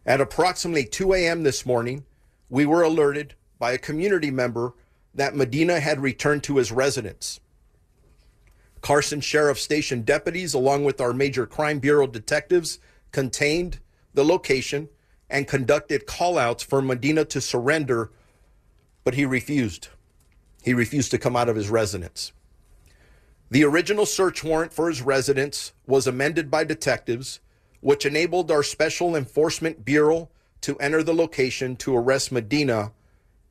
At 0.07 0.21
approximately 0.21 0.85
2 0.85 1.15
a.m. 1.15 1.43
this 1.43 1.67
morning, 1.67 2.05
we 2.49 2.65
were 2.65 2.83
alerted 2.83 3.35
by 3.59 3.73
a 3.73 3.79
community 3.79 4.31
member 4.31 4.73
that 5.15 5.35
Medina 5.35 5.81
had 5.81 6.01
returned 6.01 6.45
to 6.45 6.59
his 6.59 6.71
residence. 6.71 7.41
Carson 8.81 9.21
Sheriff 9.21 9.59
Station 9.59 10.03
deputies, 10.03 10.55
along 10.55 10.85
with 10.85 11.01
our 11.01 11.13
Major 11.13 11.47
Crime 11.47 11.81
Bureau 11.81 12.07
detectives, 12.07 12.79
contained 13.11 13.81
the 14.13 14.25
location 14.25 14.89
and 15.29 15.49
conducted 15.49 16.07
callouts 16.07 16.63
for 16.63 16.81
Medina 16.81 17.25
to 17.25 17.41
surrender, 17.41 18.13
but 19.03 19.15
he 19.15 19.25
refused. 19.25 19.89
He 20.63 20.73
refused 20.73 21.11
to 21.11 21.19
come 21.19 21.35
out 21.35 21.49
of 21.49 21.57
his 21.57 21.69
residence. 21.69 22.33
The 23.55 23.63
original 23.63 24.05
search 24.05 24.43
warrant 24.43 24.73
for 24.73 24.89
his 24.89 25.01
residence 25.01 25.75
was 25.87 26.09
amended 26.09 26.51
by 26.51 26.65
detectives, 26.65 27.39
which 27.79 28.05
enabled 28.05 28.51
our 28.51 28.65
Special 28.65 29.15
Enforcement 29.15 29.85
Bureau 29.85 30.29
to 30.63 30.77
enter 30.79 31.05
the 31.05 31.15
location 31.15 31.77
to 31.77 31.97
arrest 31.97 32.33
Medina 32.33 32.91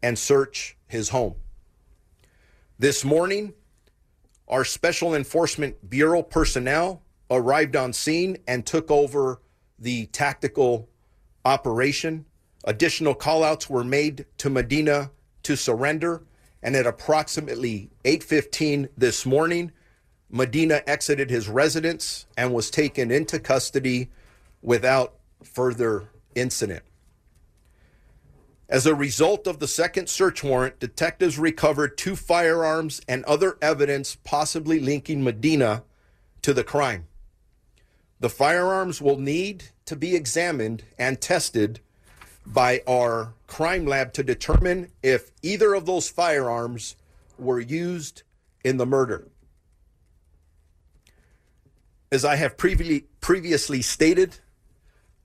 and 0.01 0.19
search 0.19 0.75
his 0.87 1.07
home. 1.07 1.35
This 2.77 3.05
morning, 3.05 3.53
our 4.49 4.65
Special 4.65 5.15
Enforcement 5.15 5.89
Bureau 5.89 6.21
personnel 6.21 7.01
arrived 7.31 7.77
on 7.77 7.93
scene 7.93 8.39
and 8.45 8.65
took 8.65 8.91
over 8.91 9.39
the 9.79 10.07
tactical 10.07 10.89
operation. 11.45 12.25
Additional 12.65 13.15
callouts 13.15 13.69
were 13.69 13.85
made 13.85 14.25
to 14.39 14.49
Medina 14.49 15.11
to 15.43 15.55
surrender, 15.55 16.23
and 16.61 16.75
at 16.75 16.85
approximately 16.85 17.89
8:15 18.03 18.89
this 18.97 19.25
morning, 19.25 19.71
Medina 20.33 20.81
exited 20.87 21.29
his 21.29 21.47
residence 21.47 22.25
and 22.35 22.51
was 22.51 22.71
taken 22.71 23.11
into 23.11 23.37
custody 23.37 24.09
without 24.63 25.13
further 25.43 26.09
incident. 26.33 26.81
As 28.67 28.87
a 28.87 28.95
result 28.95 29.45
of 29.45 29.59
the 29.59 29.67
second 29.67 30.09
search 30.09 30.43
warrant, 30.43 30.79
detectives 30.79 31.37
recovered 31.37 31.99
two 31.99 32.15
firearms 32.15 32.99
and 33.07 33.23
other 33.25 33.59
evidence 33.61 34.17
possibly 34.23 34.79
linking 34.79 35.23
Medina 35.23 35.83
to 36.41 36.51
the 36.51 36.63
crime. 36.63 37.05
The 38.19 38.29
firearms 38.29 38.99
will 38.99 39.19
need 39.19 39.65
to 39.85 39.95
be 39.95 40.15
examined 40.15 40.83
and 40.97 41.21
tested 41.21 41.79
by 42.43 42.81
our 42.87 43.35
crime 43.45 43.85
lab 43.85 44.13
to 44.13 44.23
determine 44.23 44.89
if 45.03 45.29
either 45.43 45.75
of 45.75 45.85
those 45.85 46.09
firearms 46.09 46.95
were 47.37 47.59
used 47.59 48.23
in 48.63 48.77
the 48.77 48.87
murder. 48.87 49.27
As 52.13 52.23
I 52.23 52.35
have 52.35 52.57
previously 52.57 53.07
previously 53.21 53.81
stated, 53.81 54.37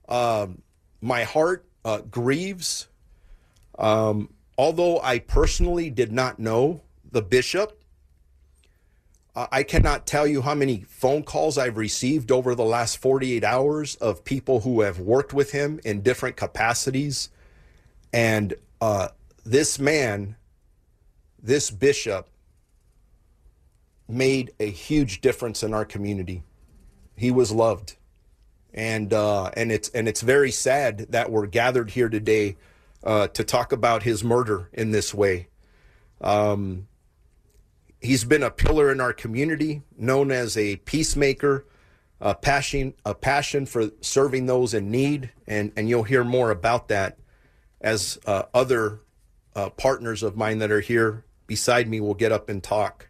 um, 0.08 0.62
my 1.02 1.24
heart 1.24 1.66
uh, 1.84 1.98
grieves. 1.98 2.88
Um, 3.78 4.32
although 4.56 4.98
I 5.02 5.18
personally 5.18 5.90
did 5.90 6.12
not 6.12 6.38
know 6.38 6.80
the 7.12 7.20
bishop, 7.20 7.82
uh, 9.36 9.48
I 9.52 9.64
cannot 9.64 10.06
tell 10.06 10.26
you 10.26 10.40
how 10.40 10.54
many 10.54 10.86
phone 10.88 11.24
calls 11.24 11.58
I've 11.58 11.76
received 11.76 12.32
over 12.32 12.54
the 12.54 12.64
last 12.64 12.96
48 12.96 13.44
hours 13.44 13.96
of 13.96 14.24
people 14.24 14.60
who 14.60 14.80
have 14.80 14.98
worked 14.98 15.34
with 15.34 15.52
him 15.52 15.80
in 15.84 16.00
different 16.00 16.36
capacities. 16.36 17.28
And 18.14 18.54
uh, 18.80 19.08
this 19.44 19.78
man 19.78 20.36
this 21.42 21.70
bishop 21.70 22.30
made 24.08 24.52
a 24.58 24.70
huge 24.70 25.20
difference 25.20 25.62
in 25.62 25.74
our 25.74 25.84
community. 25.84 26.44
He 27.18 27.30
was 27.30 27.50
loved, 27.50 27.96
and 28.72 29.12
uh, 29.12 29.50
and 29.56 29.72
it's 29.72 29.88
and 29.90 30.08
it's 30.08 30.20
very 30.20 30.50
sad 30.52 31.06
that 31.10 31.30
we're 31.30 31.46
gathered 31.46 31.90
here 31.90 32.08
today 32.08 32.56
uh, 33.02 33.26
to 33.28 33.42
talk 33.42 33.72
about 33.72 34.04
his 34.04 34.22
murder 34.22 34.68
in 34.72 34.92
this 34.92 35.12
way. 35.12 35.48
Um, 36.20 36.86
he's 38.00 38.24
been 38.24 38.42
a 38.42 38.50
pillar 38.50 38.92
in 38.92 39.00
our 39.00 39.12
community, 39.12 39.82
known 39.96 40.30
as 40.30 40.56
a 40.56 40.76
peacemaker, 40.76 41.66
a 42.20 42.34
passion 42.34 42.94
a 43.04 43.14
passion 43.14 43.66
for 43.66 43.90
serving 44.00 44.46
those 44.46 44.72
in 44.72 44.90
need, 44.90 45.30
and 45.46 45.72
and 45.76 45.88
you'll 45.88 46.04
hear 46.04 46.22
more 46.22 46.52
about 46.52 46.88
that 46.88 47.18
as 47.80 48.18
uh, 48.26 48.44
other 48.54 49.00
uh, 49.56 49.70
partners 49.70 50.22
of 50.22 50.36
mine 50.36 50.58
that 50.58 50.70
are 50.70 50.80
here 50.80 51.24
beside 51.48 51.88
me 51.88 52.00
will 52.00 52.14
get 52.14 52.30
up 52.30 52.48
and 52.48 52.62
talk. 52.62 53.08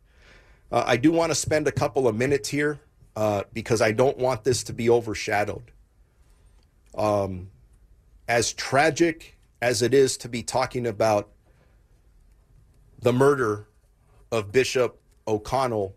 Uh, 0.72 0.84
I 0.86 0.96
do 0.96 1.12
want 1.12 1.30
to 1.30 1.34
spend 1.34 1.66
a 1.68 1.72
couple 1.72 2.08
of 2.08 2.14
minutes 2.14 2.48
here 2.48 2.80
uh, 3.18 3.42
because 3.52 3.82
I 3.82 3.90
don't 3.90 4.16
want 4.16 4.44
this 4.44 4.62
to 4.62 4.72
be 4.72 4.88
overshadowed. 4.88 5.72
Um, 6.96 7.50
as 8.28 8.52
tragic 8.52 9.36
as 9.60 9.82
it 9.82 9.92
is 9.92 10.16
to 10.18 10.28
be 10.28 10.44
talking 10.44 10.86
about 10.86 11.28
the 13.00 13.12
murder 13.12 13.66
of 14.30 14.52
Bishop 14.52 15.00
O'Connell, 15.26 15.96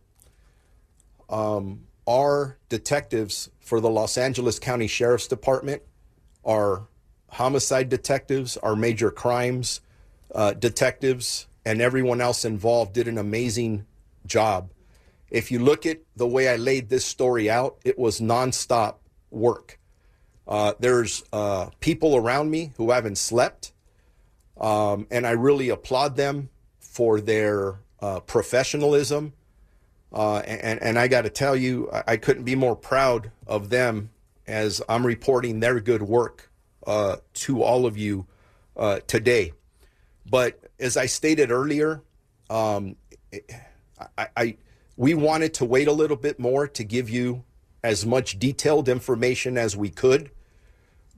um, 1.30 1.82
our 2.08 2.58
detectives 2.70 3.51
for 3.60 3.80
the 3.80 3.90
Los 3.92 4.18
Angeles 4.18 4.58
County 4.58 4.88
Sheriff's 4.88 5.28
Department, 5.28 5.84
our 6.44 6.88
homicide 7.30 7.90
detectives, 7.90 8.58
our 8.58 8.75
major 8.75 9.12
crimes 9.12 9.82
uh, 10.34 10.54
detectives, 10.54 11.46
and 11.68 11.84
everyone 11.84 12.20
else 12.20 12.46
involved 12.46 12.94
did 12.94 13.08
an 13.08 13.20
amazing 13.20 13.86
job. 14.25 14.72
If 15.32 15.50
you 15.50 15.60
look 15.60 15.86
at 15.86 16.02
the 16.18 16.28
way 16.28 16.50
I 16.50 16.58
laid 16.58 16.90
this 16.90 17.06
story 17.06 17.50
out, 17.50 17.78
it 17.86 17.98
was 17.98 18.20
nonstop 18.20 18.96
work. 19.32 19.80
Uh, 20.46 20.74
there's 20.80 21.24
uh, 21.32 21.70
people 21.80 22.18
around 22.18 22.52
me 22.52 22.74
who 22.76 22.92
haven't 22.92 23.18
slept, 23.18 23.72
um, 24.60 25.08
and 25.10 25.26
I 25.26 25.32
really 25.32 25.70
applaud 25.70 26.18
them 26.18 26.50
for 26.80 27.22
their 27.22 27.80
uh, 28.02 28.20
professionalism. 28.20 29.32
Uh, 30.12 30.40
and, 30.40 30.82
and 30.82 31.00
I 31.00 31.08
got 31.08 31.22
to 31.22 31.30
tell 31.30 31.56
you, 31.56 31.90
I, 32.06 32.18
couldn't 32.18 32.44
be 32.44 32.56
more 32.56 32.76
proud 32.76 33.32
of 33.48 33.70
them 33.70 34.10
as 34.46 34.82
I'm 34.90 35.06
reporting 35.06 35.62
their 35.62 35.80
good 35.80 36.02
work 36.02 36.52
uh, 36.86 37.18
to 37.36 37.64
all 37.64 37.86
of 37.86 37.98
you 37.98 38.26
uh, 38.76 39.00
today. 39.08 39.54
But 40.30 40.60
as 40.82 40.98
I 40.98 41.06
stated 41.06 41.50
earlier, 41.50 42.02
um, 42.50 42.98
I, 44.18 44.28
I, 44.36 44.58
we 44.98 45.14
wanted 45.14 45.54
to 45.56 45.66
wait 45.66 45.88
a 45.88 45.94
little 45.94 46.18
bit 46.18 46.40
more 46.40 46.68
to 46.68 46.84
give 46.84 47.10
you 47.10 47.44
as 47.84 48.06
much 48.06 48.38
detailed 48.38 48.88
information 48.88 49.58
as 49.58 49.76
we 49.76 49.90
could. 49.90 50.32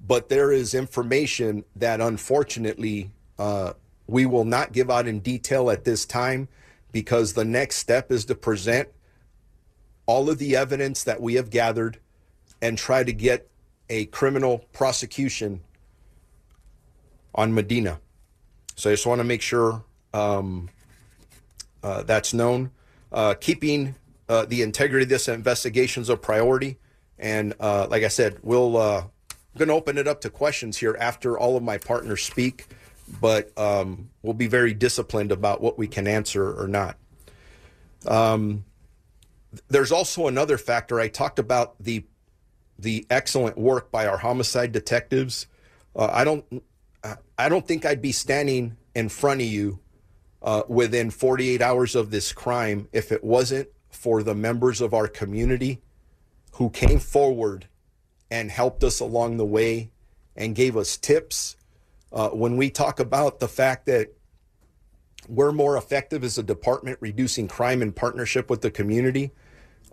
But 0.06 0.30
there 0.30 0.52
is 0.52 0.74
information 0.74 1.64
that 1.76 2.02
unfortunately 2.02 3.12
uh, 3.40 3.74
we 4.08 4.26
will 4.26 4.46
not 4.46 4.74
give 4.74 4.90
out 4.90 5.08
in 5.08 5.20
detail 5.20 5.70
at 5.72 5.86
this 5.86 6.06
time 6.06 6.48
because 6.92 7.34
the 7.34 7.46
next 7.46 7.78
step 7.78 8.12
is 8.12 8.26
to 8.26 8.36
present 8.36 8.90
all 10.06 10.30
of 10.30 10.38
the 10.38 10.56
evidence 10.56 11.04
that 11.04 11.22
we 11.22 11.36
have 11.36 11.50
gathered 11.50 12.00
and 12.62 12.78
try 12.78 13.04
to 13.04 13.14
get 13.14 13.50
a 13.90 14.06
criminal 14.06 14.60
prosecution 14.74 15.62
on 17.36 17.54
Medina. 17.54 18.00
So 18.76 18.90
I 18.90 18.94
just 18.94 19.06
want 19.06 19.20
to 19.20 19.24
make 19.24 19.42
sure 19.42 19.84
um, 20.14 20.70
uh, 21.82 22.04
that's 22.04 22.34
known. 22.34 22.72
Uh, 23.14 23.36
keeping 23.36 23.96
uh, 24.28 24.46
the 24.46 24.62
integrity 24.62 25.04
of 25.04 25.10
this 25.10 25.28
investigation 25.28 26.02
is 26.02 26.10
a 26.10 26.18
priority. 26.18 26.78
And 27.20 27.54
uh, 27.60 27.88
like 27.90 28.04
I 28.04 28.08
said, 28.08 28.40
we'll 28.42 28.76
uh, 28.78 29.04
going 29.58 29.68
to 29.68 29.76
open 29.76 29.98
it 29.98 30.08
up 30.08 30.22
to 30.22 30.30
questions 30.30 30.78
here 30.78 30.98
after 31.00 31.38
all 31.38 31.56
of 31.56 31.64
my 31.64 31.78
partners 31.78 32.24
speak, 32.24 32.68
but 33.22 33.56
um, 33.58 34.10
we'll 34.24 34.34
be 34.34 34.48
very 34.48 34.74
disciplined 34.74 35.32
about 35.32 35.62
what 35.62 35.78
we 35.78 35.88
can 35.88 36.08
answer 36.08 36.60
or 36.60 36.68
not. 36.68 36.98
Um, 38.08 38.66
there's 39.68 39.92
also 39.92 40.28
another 40.28 40.58
factor. 40.58 41.00
I 41.00 41.08
talked 41.08 41.40
about 41.40 41.76
the 41.80 42.04
the 42.80 43.06
excellent 43.12 43.56
work 43.56 43.92
by 43.92 44.08
our 44.08 44.18
homicide 44.18 44.72
detectives. 44.72 45.46
Uh, 45.96 46.10
I 46.12 46.24
don't 46.24 46.44
I 47.38 47.50
don't 47.50 47.68
think 47.68 47.86
I'd 47.86 48.02
be 48.02 48.12
standing 48.12 48.78
in 48.96 49.10
front 49.10 49.42
of 49.42 49.48
you 49.48 49.80
uh, 50.44 50.64
within 50.68 51.10
48 51.10 51.62
hours 51.62 51.96
of 51.96 52.12
this 52.12 52.34
crime 52.34 52.88
if 52.92 53.12
it 53.12 53.24
wasn't 53.24 53.70
for 53.90 54.24
the 54.24 54.36
members 54.36 54.82
of 54.82 54.94
our 54.94 55.08
community 55.08 55.82
who 56.54 56.70
came 56.70 57.00
forward 57.00 57.68
and 58.30 58.52
helped 58.52 58.84
us 58.84 59.00
along 59.00 59.38
the 59.38 59.46
way 59.46 59.92
and 60.36 60.56
gave 60.56 60.76
us 60.76 60.98
tips. 60.98 61.56
Uh, 62.12 62.30
when 62.30 62.58
we 62.58 62.70
talk 62.70 63.00
about 63.00 63.40
the 63.40 63.48
fact 63.48 63.86
that 63.86 64.14
we're 65.28 65.52
more 65.52 65.78
effective 65.78 66.24
as 66.24 66.38
a 66.38 66.44
department 66.44 66.98
reducing 67.00 67.48
crime 67.48 67.82
in 67.82 67.92
partnership 67.92 68.50
with 68.50 68.62
the 68.62 68.72
community, 68.72 69.32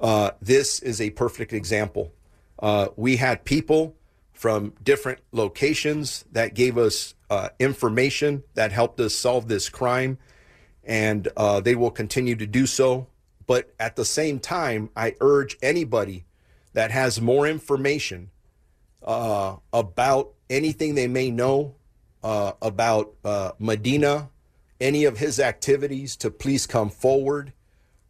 uh, 0.00 0.30
this 0.40 0.80
is 0.80 1.00
a 1.00 1.10
perfect 1.10 1.52
example. 1.52 2.12
Uh, 2.58 2.88
we 2.96 3.16
had 3.16 3.44
people 3.44 3.94
from 4.32 4.72
different 4.82 5.20
locations 5.32 6.24
that 6.32 6.54
gave 6.54 6.78
us 6.78 7.14
uh, 7.28 7.50
information 7.58 8.42
that 8.54 8.72
helped 8.72 8.98
us 9.00 9.14
solve 9.14 9.48
this 9.48 9.68
crime, 9.68 10.18
and 10.90 11.28
uh, 11.36 11.60
they 11.60 11.76
will 11.76 11.92
continue 11.92 12.34
to 12.34 12.46
do 12.46 12.66
so. 12.66 13.06
But 13.46 13.72
at 13.78 13.94
the 13.94 14.04
same 14.04 14.40
time, 14.40 14.90
I 14.96 15.14
urge 15.20 15.56
anybody 15.62 16.24
that 16.72 16.90
has 16.90 17.20
more 17.20 17.46
information 17.46 18.30
uh, 19.02 19.56
about 19.72 20.34
anything 20.50 20.96
they 20.96 21.06
may 21.06 21.30
know 21.30 21.76
uh, 22.24 22.52
about 22.60 23.14
uh, 23.24 23.52
Medina, 23.60 24.30
any 24.80 25.04
of 25.04 25.18
his 25.18 25.38
activities, 25.38 26.16
to 26.16 26.30
please 26.30 26.66
come 26.66 26.90
forward. 26.90 27.52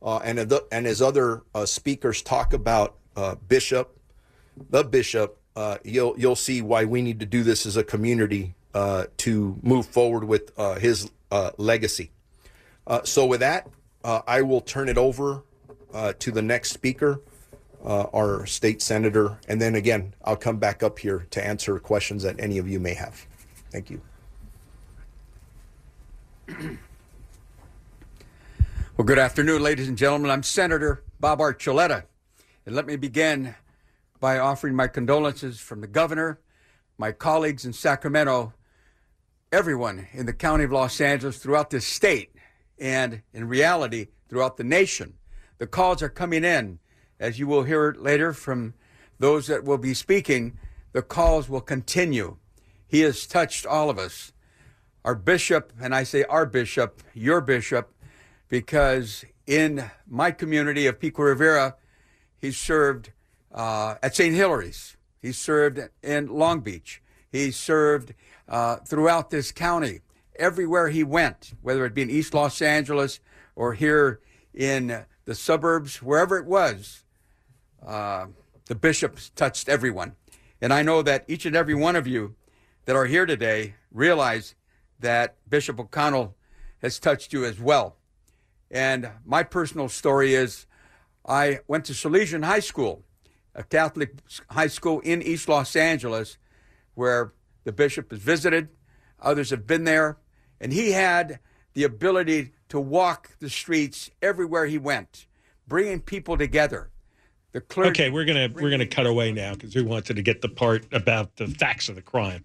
Uh, 0.02 0.16
and, 0.24 0.38
and 0.72 0.86
as 0.86 1.02
other 1.02 1.42
speakers 1.66 2.22
talk 2.22 2.54
about 2.54 2.96
Bishop, 3.46 3.98
the 4.70 4.82
Bishop, 4.82 5.38
you'll 5.84 6.18
you'll 6.18 6.36
see 6.36 6.62
why 6.62 6.86
we 6.86 7.02
need 7.02 7.20
to 7.20 7.26
do 7.26 7.42
this 7.42 7.66
as 7.66 7.76
a 7.76 7.84
community 7.84 8.54
uh, 8.74 9.04
to 9.18 9.58
move 9.62 9.84
forward 9.84 10.24
with 10.24 10.52
uh, 10.58 10.74
his 10.76 11.10
uh, 11.30 11.50
legacy. 11.58 12.10
Uh, 12.90 13.00
so, 13.04 13.24
with 13.24 13.38
that, 13.38 13.68
uh, 14.02 14.20
I 14.26 14.42
will 14.42 14.60
turn 14.60 14.88
it 14.88 14.98
over 14.98 15.44
to 16.18 16.30
the 16.30 16.42
next 16.42 16.72
speaker, 16.72 17.20
our 17.84 18.44
state 18.46 18.82
senator, 18.82 19.38
and 19.48 19.62
then 19.62 19.76
again, 19.76 20.12
I'll 20.24 20.36
come 20.36 20.58
back 20.58 20.82
up 20.82 20.98
here 20.98 21.26
to 21.30 21.44
answer 21.44 21.78
questions 21.78 22.24
that 22.24 22.38
any 22.40 22.58
of 22.58 22.68
you 22.68 22.80
may 22.80 22.94
have. 22.94 23.26
Thank 23.70 23.90
you. 23.90 24.00
Well, 28.96 29.06
good 29.06 29.18
afternoon, 29.18 29.62
ladies 29.62 29.88
and 29.88 29.96
gentlemen. 29.96 30.30
I'm 30.30 30.42
Senator 30.42 31.02
Bob 31.18 31.38
Archuleta, 31.38 32.04
and 32.66 32.74
let 32.76 32.84
me 32.84 32.96
begin 32.96 33.54
by 34.20 34.38
offering 34.38 34.74
my 34.74 34.88
condolences 34.88 35.58
from 35.58 35.80
the 35.80 35.86
governor, 35.86 36.38
my 36.98 37.10
colleagues 37.10 37.64
in 37.64 37.72
Sacramento, 37.72 38.52
everyone 39.50 40.06
in 40.12 40.26
the 40.26 40.34
county 40.34 40.64
of 40.64 40.72
Los 40.72 41.00
Angeles, 41.00 41.38
throughout 41.38 41.70
this 41.70 41.86
state, 41.86 42.34
and 42.80 43.22
in 43.32 43.46
reality, 43.46 44.08
throughout 44.28 44.56
the 44.56 44.64
nation. 44.64 45.14
The 45.58 45.66
calls 45.66 46.02
are 46.02 46.08
coming 46.08 46.44
in. 46.44 46.78
As 47.18 47.38
you 47.38 47.46
will 47.46 47.64
hear 47.64 47.94
later 47.98 48.32
from 48.32 48.74
those 49.18 49.46
that 49.48 49.64
will 49.64 49.78
be 49.78 49.92
speaking, 49.92 50.58
the 50.92 51.02
calls 51.02 51.48
will 51.48 51.60
continue. 51.60 52.38
He 52.88 53.00
has 53.00 53.26
touched 53.26 53.66
all 53.66 53.90
of 53.90 53.98
us. 53.98 54.32
Our 55.04 55.14
bishop, 55.14 55.72
and 55.80 55.94
I 55.94 56.02
say 56.04 56.24
our 56.24 56.46
bishop, 56.46 57.02
your 57.14 57.40
bishop, 57.40 57.92
because 58.48 59.24
in 59.46 59.90
my 60.08 60.30
community 60.30 60.86
of 60.86 60.98
Pico 60.98 61.22
Rivera, 61.22 61.76
he 62.38 62.50
served 62.50 63.12
uh, 63.52 63.96
at 64.02 64.16
St. 64.16 64.34
Hilary's. 64.34 64.96
He 65.20 65.32
served 65.32 65.80
in 66.02 66.28
Long 66.28 66.60
Beach. 66.60 67.02
He 67.30 67.50
served 67.50 68.14
uh, 68.48 68.76
throughout 68.76 69.30
this 69.30 69.52
county. 69.52 70.00
Everywhere 70.40 70.88
he 70.88 71.04
went, 71.04 71.52
whether 71.60 71.84
it 71.84 71.94
be 71.94 72.00
in 72.00 72.10
East 72.10 72.32
Los 72.32 72.62
Angeles 72.62 73.20
or 73.54 73.74
here 73.74 74.20
in 74.54 75.04
the 75.26 75.34
suburbs, 75.34 76.02
wherever 76.02 76.38
it 76.38 76.46
was, 76.46 77.04
uh, 77.86 78.26
the 78.64 78.74
bishops 78.74 79.30
touched 79.36 79.68
everyone. 79.68 80.16
And 80.62 80.72
I 80.72 80.82
know 80.82 81.02
that 81.02 81.24
each 81.28 81.44
and 81.44 81.54
every 81.54 81.74
one 81.74 81.94
of 81.94 82.06
you 82.06 82.36
that 82.86 82.96
are 82.96 83.04
here 83.04 83.26
today 83.26 83.74
realize 83.92 84.54
that 84.98 85.36
Bishop 85.48 85.78
O'Connell 85.78 86.36
has 86.80 86.98
touched 86.98 87.34
you 87.34 87.44
as 87.44 87.60
well. 87.60 87.96
And 88.70 89.10
my 89.26 89.42
personal 89.42 89.88
story 89.88 90.34
is 90.34 90.66
I 91.26 91.60
went 91.68 91.84
to 91.84 91.92
Salesian 91.92 92.44
High 92.44 92.60
School, 92.60 93.04
a 93.54 93.62
Catholic 93.62 94.14
high 94.50 94.68
school 94.68 95.00
in 95.00 95.20
East 95.20 95.48
Los 95.48 95.76
Angeles, 95.76 96.38
where 96.94 97.34
the 97.64 97.72
bishop 97.72 98.10
has 98.10 98.20
visited, 98.20 98.68
others 99.20 99.50
have 99.50 99.66
been 99.66 99.84
there, 99.84 100.18
and 100.60 100.72
he 100.72 100.92
had 100.92 101.40
the 101.74 101.84
ability 101.84 102.52
to 102.68 102.80
walk 102.80 103.30
the 103.38 103.50
streets 103.50 104.10
everywhere 104.22 104.66
he 104.66 104.78
went, 104.78 105.26
bringing 105.66 106.00
people 106.00 106.36
together. 106.36 106.90
The 107.52 107.60
clergy, 107.60 107.90
Okay, 107.90 108.10
we're 108.10 108.24
gonna 108.24 108.48
we're 108.54 108.70
gonna 108.70 108.86
cut 108.86 109.06
away 109.06 109.32
now 109.32 109.54
because 109.54 109.74
we 109.74 109.82
wanted 109.82 110.14
to 110.16 110.22
get 110.22 110.40
the 110.40 110.48
part 110.48 110.84
about 110.92 111.36
the 111.36 111.48
facts 111.48 111.88
of 111.88 111.96
the 111.96 112.02
crime, 112.02 112.44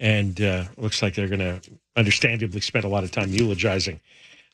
and 0.00 0.40
uh, 0.40 0.64
looks 0.76 1.00
like 1.00 1.14
they're 1.14 1.28
gonna 1.28 1.60
understandably 1.96 2.60
spend 2.60 2.84
a 2.84 2.88
lot 2.88 3.04
of 3.04 3.12
time 3.12 3.30
eulogizing 3.30 4.00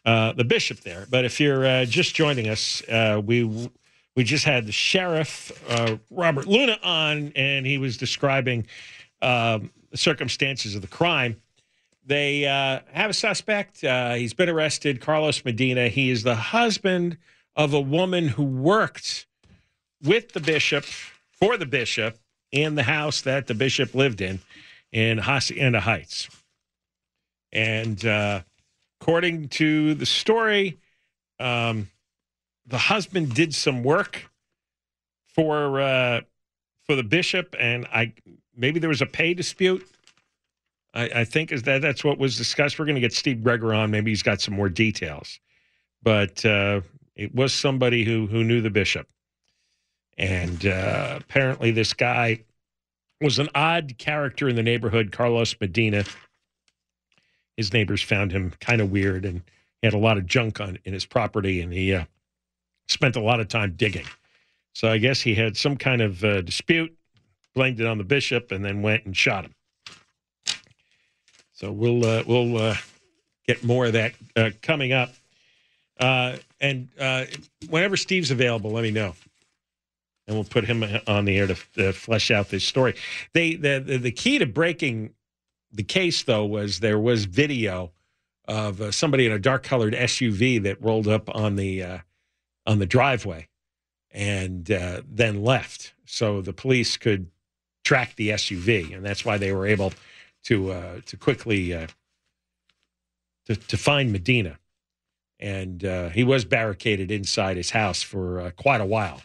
uh, 0.04 0.32
the 0.32 0.44
bishop 0.44 0.80
there. 0.80 1.06
But 1.10 1.24
if 1.24 1.40
you're 1.40 1.66
uh, 1.66 1.84
just 1.86 2.14
joining 2.14 2.48
us, 2.48 2.82
uh, 2.88 3.22
we 3.24 3.70
we 4.14 4.24
just 4.24 4.44
had 4.44 4.66
the 4.66 4.72
sheriff 4.72 5.52
uh, 5.70 5.96
Robert 6.10 6.46
Luna 6.46 6.78
on, 6.82 7.32
and 7.34 7.64
he 7.64 7.78
was 7.78 7.96
describing 7.96 8.66
um, 9.22 9.70
the 9.90 9.96
circumstances 9.96 10.74
of 10.74 10.82
the 10.82 10.88
crime. 10.88 11.40
They 12.08 12.46
uh, 12.46 12.80
have 12.90 13.10
a 13.10 13.14
suspect. 13.14 13.84
Uh, 13.84 14.14
he's 14.14 14.32
been 14.32 14.48
arrested, 14.48 15.02
Carlos 15.02 15.44
Medina. 15.44 15.88
He 15.88 16.08
is 16.08 16.22
the 16.22 16.34
husband 16.34 17.18
of 17.54 17.74
a 17.74 17.80
woman 17.80 18.28
who 18.28 18.44
worked 18.44 19.26
with 20.02 20.32
the 20.32 20.40
bishop 20.40 20.86
for 21.38 21.58
the 21.58 21.66
bishop 21.66 22.16
in 22.50 22.76
the 22.76 22.84
house 22.84 23.20
that 23.20 23.46
the 23.46 23.52
bishop 23.52 23.94
lived 23.94 24.22
in 24.22 24.40
in 24.90 25.18
Hacienda 25.18 25.80
Heights. 25.80 26.30
And 27.52 28.02
uh, 28.06 28.40
according 29.02 29.48
to 29.48 29.92
the 29.92 30.06
story, 30.06 30.78
um, 31.38 31.90
the 32.66 32.78
husband 32.78 33.34
did 33.34 33.54
some 33.54 33.82
work 33.82 34.30
for 35.26 35.78
uh, 35.78 36.22
for 36.84 36.96
the 36.96 37.02
bishop, 37.02 37.54
and 37.60 37.84
I 37.92 38.14
maybe 38.56 38.80
there 38.80 38.88
was 38.88 39.02
a 39.02 39.06
pay 39.06 39.34
dispute. 39.34 39.86
I, 40.94 41.10
I 41.16 41.24
think 41.24 41.52
is 41.52 41.62
that 41.64 41.82
that's 41.82 42.04
what 42.04 42.18
was 42.18 42.36
discussed. 42.36 42.78
We're 42.78 42.84
going 42.86 42.94
to 42.94 43.00
get 43.00 43.12
Steve 43.12 43.42
Gregory 43.42 43.76
on. 43.76 43.90
Maybe 43.90 44.10
he's 44.10 44.22
got 44.22 44.40
some 44.40 44.54
more 44.54 44.68
details, 44.68 45.38
but 46.02 46.44
uh, 46.44 46.80
it 47.16 47.34
was 47.34 47.52
somebody 47.52 48.04
who 48.04 48.26
who 48.26 48.44
knew 48.44 48.60
the 48.60 48.70
bishop, 48.70 49.06
and 50.16 50.66
uh, 50.66 51.18
apparently 51.20 51.70
this 51.70 51.92
guy 51.92 52.44
was 53.20 53.38
an 53.38 53.48
odd 53.54 53.98
character 53.98 54.48
in 54.48 54.56
the 54.56 54.62
neighborhood. 54.62 55.12
Carlos 55.12 55.54
Medina. 55.60 56.04
His 57.56 57.72
neighbors 57.72 58.02
found 58.02 58.30
him 58.30 58.52
kind 58.60 58.80
of 58.80 58.92
weird, 58.92 59.24
and 59.24 59.42
he 59.82 59.86
had 59.86 59.94
a 59.94 59.98
lot 59.98 60.16
of 60.16 60.26
junk 60.26 60.60
on 60.60 60.78
in 60.84 60.92
his 60.92 61.04
property, 61.04 61.60
and 61.60 61.72
he 61.72 61.92
uh, 61.92 62.04
spent 62.86 63.16
a 63.16 63.20
lot 63.20 63.40
of 63.40 63.48
time 63.48 63.74
digging. 63.76 64.06
So 64.74 64.88
I 64.88 64.98
guess 64.98 65.20
he 65.20 65.34
had 65.34 65.56
some 65.56 65.76
kind 65.76 66.00
of 66.00 66.22
uh, 66.22 66.42
dispute, 66.42 66.96
blamed 67.56 67.80
it 67.80 67.86
on 67.88 67.98
the 67.98 68.04
bishop, 68.04 68.52
and 68.52 68.64
then 68.64 68.80
went 68.80 69.06
and 69.06 69.16
shot 69.16 69.44
him. 69.44 69.54
So 71.58 71.72
we'll 71.72 72.06
uh, 72.06 72.22
we'll 72.24 72.56
uh, 72.56 72.76
get 73.48 73.64
more 73.64 73.86
of 73.86 73.94
that 73.94 74.12
uh, 74.36 74.50
coming 74.62 74.92
up. 74.92 75.12
Uh, 75.98 76.36
and 76.60 76.88
uh, 77.00 77.24
whenever 77.68 77.96
Steve's 77.96 78.30
available, 78.30 78.70
let 78.70 78.84
me 78.84 78.92
know, 78.92 79.16
and 80.28 80.36
we'll 80.36 80.44
put 80.44 80.64
him 80.64 80.84
on 81.08 81.24
the 81.24 81.36
air 81.36 81.48
to, 81.48 81.92
flesh 81.92 82.30
out 82.30 82.50
this 82.50 82.62
story. 82.62 82.94
They 83.32 83.56
the, 83.56 83.82
the 83.84 83.98
the 83.98 84.12
key 84.12 84.38
to 84.38 84.46
breaking 84.46 85.14
the 85.72 85.82
case 85.82 86.22
though 86.22 86.44
was 86.44 86.78
there 86.78 86.98
was 86.98 87.24
video 87.24 87.90
of 88.46 88.80
uh, 88.80 88.92
somebody 88.92 89.26
in 89.26 89.32
a 89.32 89.38
dark 89.40 89.64
colored 89.64 89.94
SUV 89.94 90.62
that 90.62 90.80
rolled 90.80 91.08
up 91.08 91.28
on 91.34 91.56
the 91.56 91.82
uh, 91.82 91.98
on 92.68 92.78
the 92.78 92.86
driveway 92.86 93.48
and 94.12 94.70
uh, 94.70 95.02
then 95.10 95.42
left, 95.42 95.92
so 96.06 96.40
the 96.40 96.52
police 96.52 96.96
could 96.96 97.32
track 97.82 98.14
the 98.14 98.28
SUV, 98.28 98.94
and 98.94 99.04
that's 99.04 99.24
why 99.24 99.38
they 99.38 99.50
were 99.52 99.66
able 99.66 99.92
to 100.44 100.72
uh, 100.72 101.00
to 101.06 101.16
quickly 101.16 101.74
uh, 101.74 101.86
to 103.46 103.56
to 103.56 103.76
find 103.76 104.12
Medina, 104.12 104.58
and 105.38 105.84
uh, 105.84 106.08
he 106.10 106.24
was 106.24 106.44
barricaded 106.44 107.10
inside 107.10 107.56
his 107.56 107.70
house 107.70 108.02
for 108.02 108.40
uh, 108.40 108.50
quite 108.52 108.80
a 108.80 108.86
while. 108.86 109.22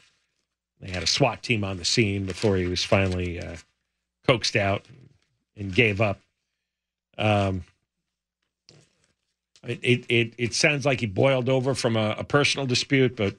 They 0.80 0.92
had 0.92 1.04
a 1.04 1.08
SWAT 1.08 1.42
team 1.42 1.64
on 1.64 1.78
the 1.78 1.86
scene 1.86 2.26
before 2.26 2.58
he 2.58 2.68
was 2.68 2.84
finally 2.84 3.40
uh, 3.40 3.56
coaxed 4.28 4.56
out 4.56 4.86
and 5.56 5.74
gave 5.74 6.02
up. 6.02 6.20
Um, 7.18 7.64
it, 9.64 10.06
it 10.10 10.34
it 10.38 10.54
sounds 10.54 10.86
like 10.86 11.00
he 11.00 11.06
boiled 11.06 11.48
over 11.48 11.74
from 11.74 11.96
a, 11.96 12.16
a 12.20 12.24
personal 12.24 12.66
dispute, 12.66 13.16
but 13.16 13.36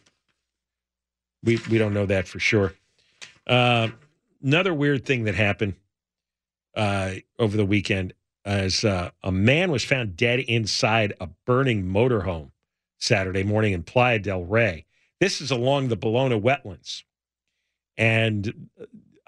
we 1.43 1.59
we 1.71 1.77
don't 1.77 1.93
know 1.93 2.07
that 2.07 2.27
for 2.27 2.39
sure. 2.39 2.73
Uh, 3.47 3.89
another 4.43 4.73
weird 4.73 5.05
thing 5.05 5.25
that 5.25 5.35
happened 5.35 5.75
uh, 6.77 7.15
over 7.39 7.57
the 7.57 7.65
weekend 7.65 8.15
as 8.45 8.85
uh, 8.85 9.11
a 9.23 9.33
man 9.33 9.71
was 9.71 9.85
found 9.85 10.17
dead 10.17 10.41
inside 10.41 11.15
a 11.21 11.29
burning 11.47 11.85
motorhome 11.85 12.51
Saturday 12.99 13.43
morning 13.43 13.73
in 13.73 13.83
Playa 13.83 14.19
del 14.19 14.45
Rey. 14.45 14.85
This 15.21 15.41
is 15.41 15.51
along 15.51 15.89
the 15.89 15.97
Ballona 15.97 16.41
wetlands, 16.41 17.05
and 17.97 18.69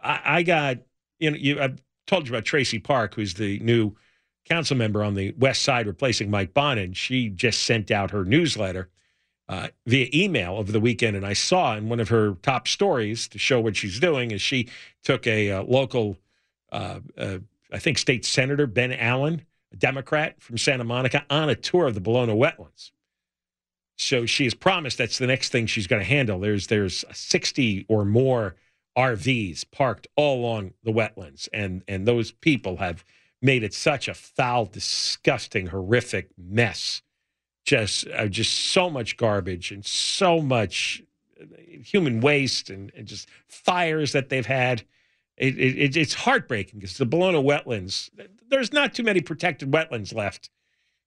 I, 0.02 0.20
I 0.24 0.42
got 0.42 0.78
you 1.18 1.30
know 1.30 1.36
you 1.36 1.60
I've 1.60 1.80
told 2.06 2.28
you 2.28 2.34
about 2.34 2.44
Traci 2.44 2.82
Park, 2.82 3.14
who's 3.14 3.34
the 3.34 3.58
new 3.60 3.94
council 4.44 4.76
member 4.76 5.02
on 5.02 5.14
the 5.14 5.32
west 5.38 5.62
side 5.62 5.86
replacing 5.86 6.30
Mike 6.30 6.54
Bonin. 6.54 6.92
She 6.92 7.28
just 7.28 7.62
sent 7.62 7.90
out 7.90 8.10
her 8.10 8.24
newsletter 8.24 8.90
uh, 9.48 9.68
via 9.86 10.08
email 10.12 10.56
over 10.56 10.72
the 10.72 10.80
weekend, 10.80 11.16
and 11.16 11.24
I 11.24 11.32
saw 11.32 11.76
in 11.76 11.88
one 11.88 12.00
of 12.00 12.08
her 12.08 12.34
top 12.42 12.68
stories 12.68 13.28
to 13.28 13.38
show 13.38 13.60
what 13.60 13.76
she's 13.76 14.00
doing 14.00 14.30
is 14.30 14.42
she 14.42 14.68
took 15.04 15.26
a, 15.26 15.50
uh 15.52 15.62
local, 15.62 16.18
uh, 16.76 17.00
uh, 17.18 17.38
I 17.72 17.78
think, 17.78 17.98
state 17.98 18.24
senator 18.24 18.66
Ben 18.66 18.92
Allen, 18.92 19.42
a 19.72 19.76
Democrat 19.76 20.40
from 20.40 20.58
Santa 20.58 20.84
Monica, 20.84 21.24
on 21.30 21.48
a 21.48 21.54
tour 21.54 21.86
of 21.86 21.94
the 21.94 22.00
Ballona 22.00 22.36
wetlands. 22.36 22.90
So 23.96 24.26
she 24.26 24.44
has 24.44 24.54
promised 24.54 24.98
that's 24.98 25.18
the 25.18 25.26
next 25.26 25.50
thing 25.50 25.66
she's 25.66 25.86
going 25.86 26.00
to 26.00 26.08
handle. 26.08 26.38
There's 26.38 26.66
there's 26.66 27.04
60 27.12 27.86
or 27.88 28.04
more 28.04 28.56
RVs 28.96 29.64
parked 29.70 30.06
all 30.16 30.40
along 30.40 30.74
the 30.84 30.92
wetlands, 30.92 31.48
and 31.52 31.82
and 31.88 32.06
those 32.06 32.30
people 32.30 32.76
have 32.76 33.04
made 33.40 33.62
it 33.62 33.72
such 33.74 34.08
a 34.08 34.14
foul, 34.14 34.66
disgusting, 34.66 35.68
horrific 35.68 36.30
mess 36.36 37.02
just 37.66 38.06
uh, 38.14 38.26
just 38.26 38.54
so 38.54 38.88
much 38.88 39.16
garbage 39.16 39.72
and 39.72 39.84
so 39.84 40.40
much 40.40 41.02
human 41.84 42.20
waste 42.20 42.70
and, 42.70 42.90
and 42.96 43.06
just 43.06 43.28
fires 43.48 44.12
that 44.12 44.30
they've 44.30 44.46
had. 44.46 44.84
It, 45.36 45.58
it, 45.58 45.96
it's 45.96 46.14
heartbreaking 46.14 46.80
because 46.80 46.96
the 46.96 47.06
Ballona 47.06 47.44
wetlands, 47.44 48.10
there's 48.48 48.72
not 48.72 48.94
too 48.94 49.02
many 49.02 49.20
protected 49.20 49.70
wetlands 49.70 50.14
left 50.14 50.50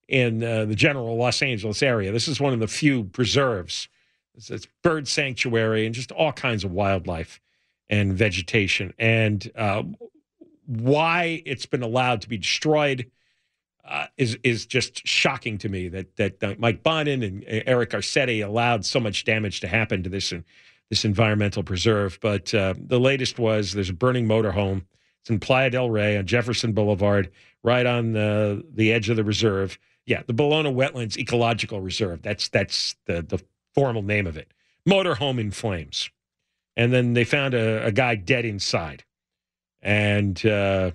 in 0.07 0.43
uh, 0.43 0.65
the 0.65 0.75
general 0.75 1.15
Los 1.17 1.41
Angeles 1.41 1.81
area. 1.81 2.11
This 2.11 2.27
is 2.27 2.39
one 2.39 2.53
of 2.53 2.59
the 2.59 2.67
few 2.67 3.05
preserves. 3.05 3.87
It's, 4.35 4.49
it's 4.49 4.67
bird 4.83 5.07
sanctuary 5.07 5.85
and 5.85 5.95
just 5.95 6.11
all 6.11 6.31
kinds 6.31 6.63
of 6.63 6.71
wildlife 6.71 7.41
and 7.89 8.13
vegetation. 8.13 8.93
And 8.99 9.51
uh, 9.55 9.83
why 10.65 11.41
it's 11.45 11.65
been 11.65 11.81
allowed 11.81 12.21
to 12.21 12.29
be 12.29 12.37
destroyed 12.37 13.09
uh, 13.83 14.05
is 14.17 14.37
is 14.43 14.67
just 14.67 15.07
shocking 15.07 15.57
to 15.57 15.69
me 15.69 15.87
that 15.87 16.15
that 16.17 16.43
uh, 16.43 16.53
Mike 16.59 16.83
Bonin 16.83 17.23
and 17.23 17.43
Eric 17.47 17.89
Garcetti 17.89 18.45
allowed 18.45 18.85
so 18.85 18.99
much 18.99 19.25
damage 19.25 19.61
to 19.61 19.67
happen 19.67 20.03
to 20.03 20.09
this 20.09 20.31
this 20.89 21.05
environmental 21.05 21.63
preserve. 21.63 22.19
But 22.21 22.53
uh, 22.53 22.73
the 22.77 22.99
latest 22.99 23.39
was 23.39 23.73
there's 23.73 23.89
a 23.89 23.93
burning 23.93 24.27
motorhome. 24.27 24.85
It's 25.21 25.29
in 25.29 25.39
Playa 25.39 25.69
del 25.69 25.89
Rey 25.89 26.17
on 26.17 26.25
Jefferson 26.25 26.73
Boulevard, 26.73 27.31
right 27.63 27.85
on 27.85 28.13
the 28.13 28.65
the 28.73 28.91
edge 28.91 29.09
of 29.09 29.15
the 29.15 29.23
reserve. 29.23 29.77
Yeah, 30.05 30.23
the 30.25 30.33
Ballona 30.33 30.73
Wetlands 30.73 31.17
Ecological 31.17 31.81
Reserve. 31.81 32.21
That's 32.21 32.49
that's 32.49 32.95
the 33.05 33.21
the 33.21 33.43
formal 33.75 34.01
name 34.01 34.27
of 34.27 34.37
it. 34.37 34.51
Motorhome 34.87 35.39
in 35.39 35.51
flames, 35.51 36.09
and 36.75 36.91
then 36.93 37.13
they 37.13 37.25
found 37.25 37.53
a, 37.53 37.85
a 37.85 37.91
guy 37.91 38.15
dead 38.15 38.45
inside, 38.45 39.03
and 39.81 40.43
uh, 40.45 40.91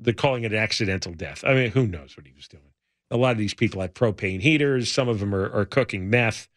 they're 0.00 0.14
calling 0.14 0.44
it 0.44 0.52
an 0.52 0.58
accidental 0.58 1.12
death. 1.12 1.44
I 1.46 1.54
mean, 1.54 1.70
who 1.70 1.86
knows 1.86 2.16
what 2.16 2.26
he 2.26 2.32
was 2.34 2.48
doing? 2.48 2.62
A 3.10 3.16
lot 3.16 3.32
of 3.32 3.38
these 3.38 3.54
people 3.54 3.80
have 3.80 3.94
propane 3.94 4.40
heaters. 4.40 4.90
Some 4.92 5.08
of 5.08 5.20
them 5.20 5.34
are, 5.34 5.50
are 5.52 5.64
cooking 5.64 6.10
meth. 6.10 6.48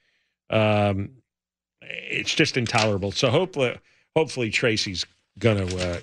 Um, 0.50 1.12
it's 1.82 2.34
just 2.34 2.58
intolerable. 2.58 3.12
So 3.12 3.30
hopefully, 3.30 3.78
hopefully 4.16 4.52
Traci's 4.52 5.06
gonna 5.38 5.66
uh, 5.76 6.00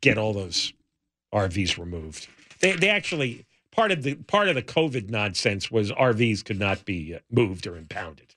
get 0.00 0.18
all 0.18 0.32
those 0.32 0.72
RVs 1.32 1.78
removed. 1.78 2.28
They, 2.60 2.72
they 2.72 2.88
actually 2.88 3.44
part 3.72 3.90
of 3.90 4.02
the 4.02 4.14
part 4.14 4.48
of 4.48 4.54
the 4.54 4.62
COVID 4.62 5.10
nonsense 5.10 5.70
was 5.70 5.90
RVs 5.92 6.44
could 6.44 6.58
not 6.58 6.84
be 6.84 7.14
uh, 7.14 7.18
moved 7.30 7.66
or 7.66 7.76
impounded. 7.76 8.34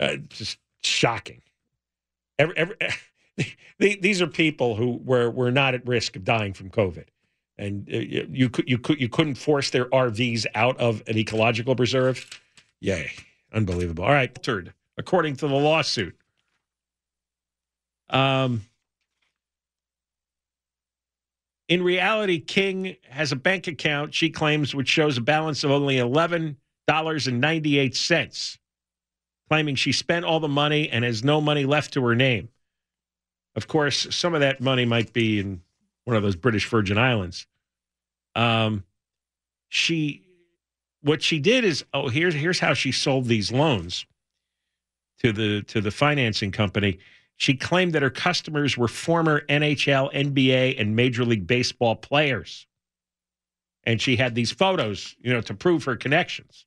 Uh, 0.00 0.16
just 0.28 0.58
shocking. 0.82 1.40
Every, 2.38 2.56
every, 2.56 2.76
these 3.78 4.20
are 4.20 4.26
people 4.26 4.74
who 4.74 5.00
were 5.04 5.30
were 5.30 5.52
not 5.52 5.74
at 5.74 5.86
risk 5.86 6.16
of 6.16 6.24
dying 6.24 6.52
from 6.52 6.70
COVID 6.70 7.04
and 7.58 7.88
uh, 7.92 7.98
you 7.98 8.48
could 8.48 8.68
you 8.68 8.78
could 8.78 9.00
you 9.00 9.08
couldn't 9.08 9.36
force 9.36 9.70
their 9.70 9.86
RVs 9.86 10.46
out 10.54 10.78
of 10.78 11.02
an 11.06 11.16
ecological 11.16 11.76
preserve. 11.76 12.28
Yay, 12.80 13.12
unbelievable! 13.52 14.04
All 14.04 14.12
right, 14.12 14.34
third, 14.42 14.72
according 14.96 15.36
to 15.36 15.48
the 15.48 15.54
lawsuit. 15.54 16.16
Um, 18.10 18.62
in 21.68 21.82
reality, 21.82 22.38
King 22.38 22.96
has 23.08 23.32
a 23.32 23.36
bank 23.36 23.66
account 23.66 24.14
she 24.14 24.30
claims 24.30 24.74
which 24.74 24.88
shows 24.88 25.16
a 25.16 25.22
balance 25.22 25.64
of 25.64 25.70
only 25.70 25.98
eleven 25.98 26.58
dollars 26.86 27.26
and 27.26 27.40
ninety 27.40 27.78
eight 27.78 27.96
cents, 27.96 28.58
claiming 29.48 29.74
she 29.74 29.92
spent 29.92 30.24
all 30.24 30.40
the 30.40 30.48
money 30.48 30.90
and 30.90 31.04
has 31.04 31.24
no 31.24 31.40
money 31.40 31.64
left 31.64 31.94
to 31.94 32.04
her 32.04 32.14
name. 32.14 32.50
Of 33.56 33.68
course, 33.68 34.06
some 34.14 34.34
of 34.34 34.40
that 34.40 34.60
money 34.60 34.84
might 34.84 35.12
be 35.12 35.38
in 35.38 35.62
one 36.04 36.16
of 36.16 36.22
those 36.22 36.36
British 36.36 36.68
Virgin 36.68 36.98
Islands. 36.98 37.46
Um, 38.36 38.84
she, 39.68 40.26
what 41.02 41.22
she 41.22 41.38
did 41.38 41.64
is, 41.64 41.84
oh, 41.94 42.08
here's 42.08 42.34
here's 42.34 42.58
how 42.58 42.74
she 42.74 42.92
sold 42.92 43.24
these 43.26 43.50
loans 43.50 44.04
to 45.24 45.32
the 45.32 45.62
to 45.62 45.80
the 45.80 45.90
financing 45.90 46.52
company. 46.52 46.98
She 47.36 47.54
claimed 47.54 47.94
that 47.94 48.02
her 48.02 48.10
customers 48.10 48.76
were 48.76 48.88
former 48.88 49.40
NHL, 49.46 50.12
NBA, 50.12 50.78
and 50.78 50.94
Major 50.94 51.24
League 51.24 51.46
Baseball 51.46 51.96
players, 51.96 52.66
and 53.84 54.00
she 54.00 54.16
had 54.16 54.34
these 54.34 54.52
photos, 54.52 55.16
you 55.20 55.32
know, 55.32 55.40
to 55.40 55.54
prove 55.54 55.84
her 55.84 55.96
connections. 55.96 56.66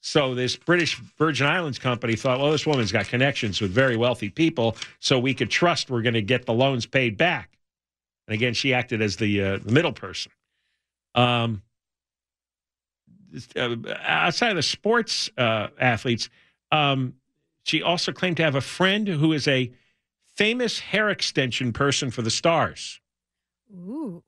So 0.00 0.34
this 0.34 0.54
British 0.54 0.96
Virgin 1.18 1.46
Islands 1.46 1.78
company 1.78 2.14
thought, 2.14 2.38
well, 2.38 2.52
this 2.52 2.66
woman's 2.66 2.92
got 2.92 3.08
connections 3.08 3.60
with 3.60 3.72
very 3.72 3.96
wealthy 3.96 4.28
people, 4.28 4.76
so 5.00 5.18
we 5.18 5.34
could 5.34 5.50
trust 5.50 5.90
we're 5.90 6.02
going 6.02 6.14
to 6.14 6.22
get 6.22 6.46
the 6.46 6.52
loans 6.52 6.86
paid 6.86 7.16
back. 7.16 7.58
And 8.28 8.34
again, 8.34 8.54
she 8.54 8.74
acted 8.74 9.02
as 9.02 9.16
the, 9.16 9.42
uh, 9.42 9.58
the 9.58 9.72
middle 9.72 9.92
person. 9.92 10.30
Um, 11.16 11.62
uh, 13.56 13.76
outside 14.04 14.50
of 14.50 14.56
the 14.56 14.62
sports 14.62 15.30
uh, 15.36 15.68
athletes, 15.80 16.28
um, 16.70 17.14
she 17.68 17.82
also 17.82 18.12
claimed 18.12 18.38
to 18.38 18.42
have 18.42 18.54
a 18.54 18.60
friend 18.60 19.06
who 19.06 19.32
is 19.32 19.46
a 19.46 19.70
famous 20.34 20.78
hair 20.78 21.10
extension 21.10 21.72
person 21.72 22.10
for 22.10 22.22
the 22.22 22.30
stars, 22.30 23.00
Ooh. 23.70 24.22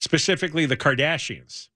specifically 0.00 0.64
the 0.64 0.76
Kardashians. 0.76 1.68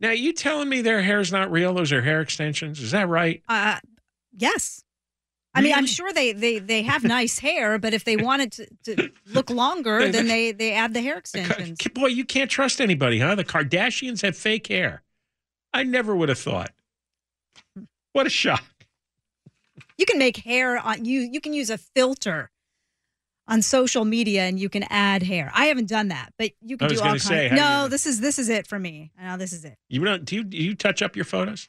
Now, 0.00 0.10
you 0.10 0.32
telling 0.32 0.68
me 0.68 0.82
their 0.82 1.00
hair 1.02 1.20
is 1.20 1.30
not 1.30 1.50
real? 1.50 1.72
Those 1.74 1.92
are 1.92 2.02
hair 2.02 2.20
extensions. 2.20 2.80
Is 2.80 2.90
that 2.90 3.08
right? 3.08 3.42
Uh, 3.48 3.78
yes. 4.36 4.82
I 5.54 5.60
mean, 5.60 5.72
I'm 5.72 5.86
sure 5.86 6.12
they, 6.12 6.32
they, 6.32 6.58
they 6.58 6.82
have 6.82 7.04
nice 7.04 7.38
hair, 7.38 7.78
but 7.78 7.94
if 7.94 8.02
they 8.02 8.16
wanted 8.16 8.52
to, 8.52 8.66
to 8.96 9.10
look 9.32 9.50
longer, 9.50 10.10
then 10.10 10.26
they, 10.26 10.50
they 10.50 10.72
add 10.72 10.92
the 10.92 11.00
hair 11.00 11.16
extensions. 11.16 11.78
Boy, 11.94 12.08
you 12.08 12.24
can't 12.24 12.50
trust 12.50 12.80
anybody, 12.80 13.20
huh? 13.20 13.36
The 13.36 13.44
Kardashians 13.44 14.22
have 14.22 14.36
fake 14.36 14.66
hair. 14.66 15.02
I 15.72 15.84
never 15.84 16.16
would 16.16 16.30
have 16.30 16.38
thought. 16.40 16.72
What 18.12 18.26
a 18.26 18.30
shock. 18.30 18.64
You 19.98 20.06
can 20.06 20.18
make 20.18 20.36
hair 20.38 20.78
on 20.78 21.04
you. 21.04 21.20
You 21.20 21.40
can 21.40 21.52
use 21.52 21.70
a 21.70 21.78
filter 21.78 22.50
on 23.46 23.60
social 23.60 24.04
media, 24.04 24.42
and 24.42 24.58
you 24.58 24.68
can 24.68 24.84
add 24.84 25.22
hair. 25.22 25.50
I 25.54 25.66
haven't 25.66 25.88
done 25.88 26.08
that, 26.08 26.32
but 26.38 26.52
you 26.62 26.76
can 26.76 26.88
do 26.88 26.98
all 27.00 27.06
kinds. 27.08 27.24
say, 27.24 27.50
no, 27.52 27.88
this 27.88 28.06
is 28.06 28.20
this 28.20 28.38
is 28.38 28.48
it 28.48 28.66
for 28.66 28.78
me. 28.78 29.10
Now 29.20 29.36
this 29.36 29.52
is 29.52 29.64
it. 29.64 29.76
You 29.88 30.02
don't 30.04 30.24
do 30.24 30.36
you, 30.36 30.44
do 30.44 30.56
you 30.56 30.74
touch 30.74 31.02
up 31.02 31.14
your 31.16 31.24
photos? 31.26 31.68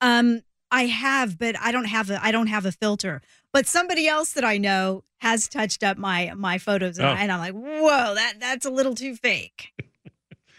Um, 0.00 0.42
I 0.70 0.86
have, 0.86 1.38
but 1.38 1.56
I 1.60 1.70
don't 1.72 1.84
have 1.84 2.10
a 2.10 2.22
I 2.24 2.32
don't 2.32 2.48
have 2.48 2.66
a 2.66 2.72
filter. 2.72 3.22
But 3.52 3.66
somebody 3.66 4.08
else 4.08 4.32
that 4.32 4.44
I 4.44 4.58
know 4.58 5.04
has 5.18 5.48
touched 5.48 5.82
up 5.84 5.96
my 5.96 6.32
my 6.36 6.58
photos, 6.58 6.98
and, 6.98 7.06
Oh. 7.06 7.10
I, 7.10 7.20
and 7.22 7.30
I'm 7.32 7.38
like, 7.38 7.54
whoa, 7.54 8.14
that 8.14 8.34
that's 8.40 8.66
a 8.66 8.70
little 8.70 8.94
too 8.94 9.14
fake. 9.14 9.72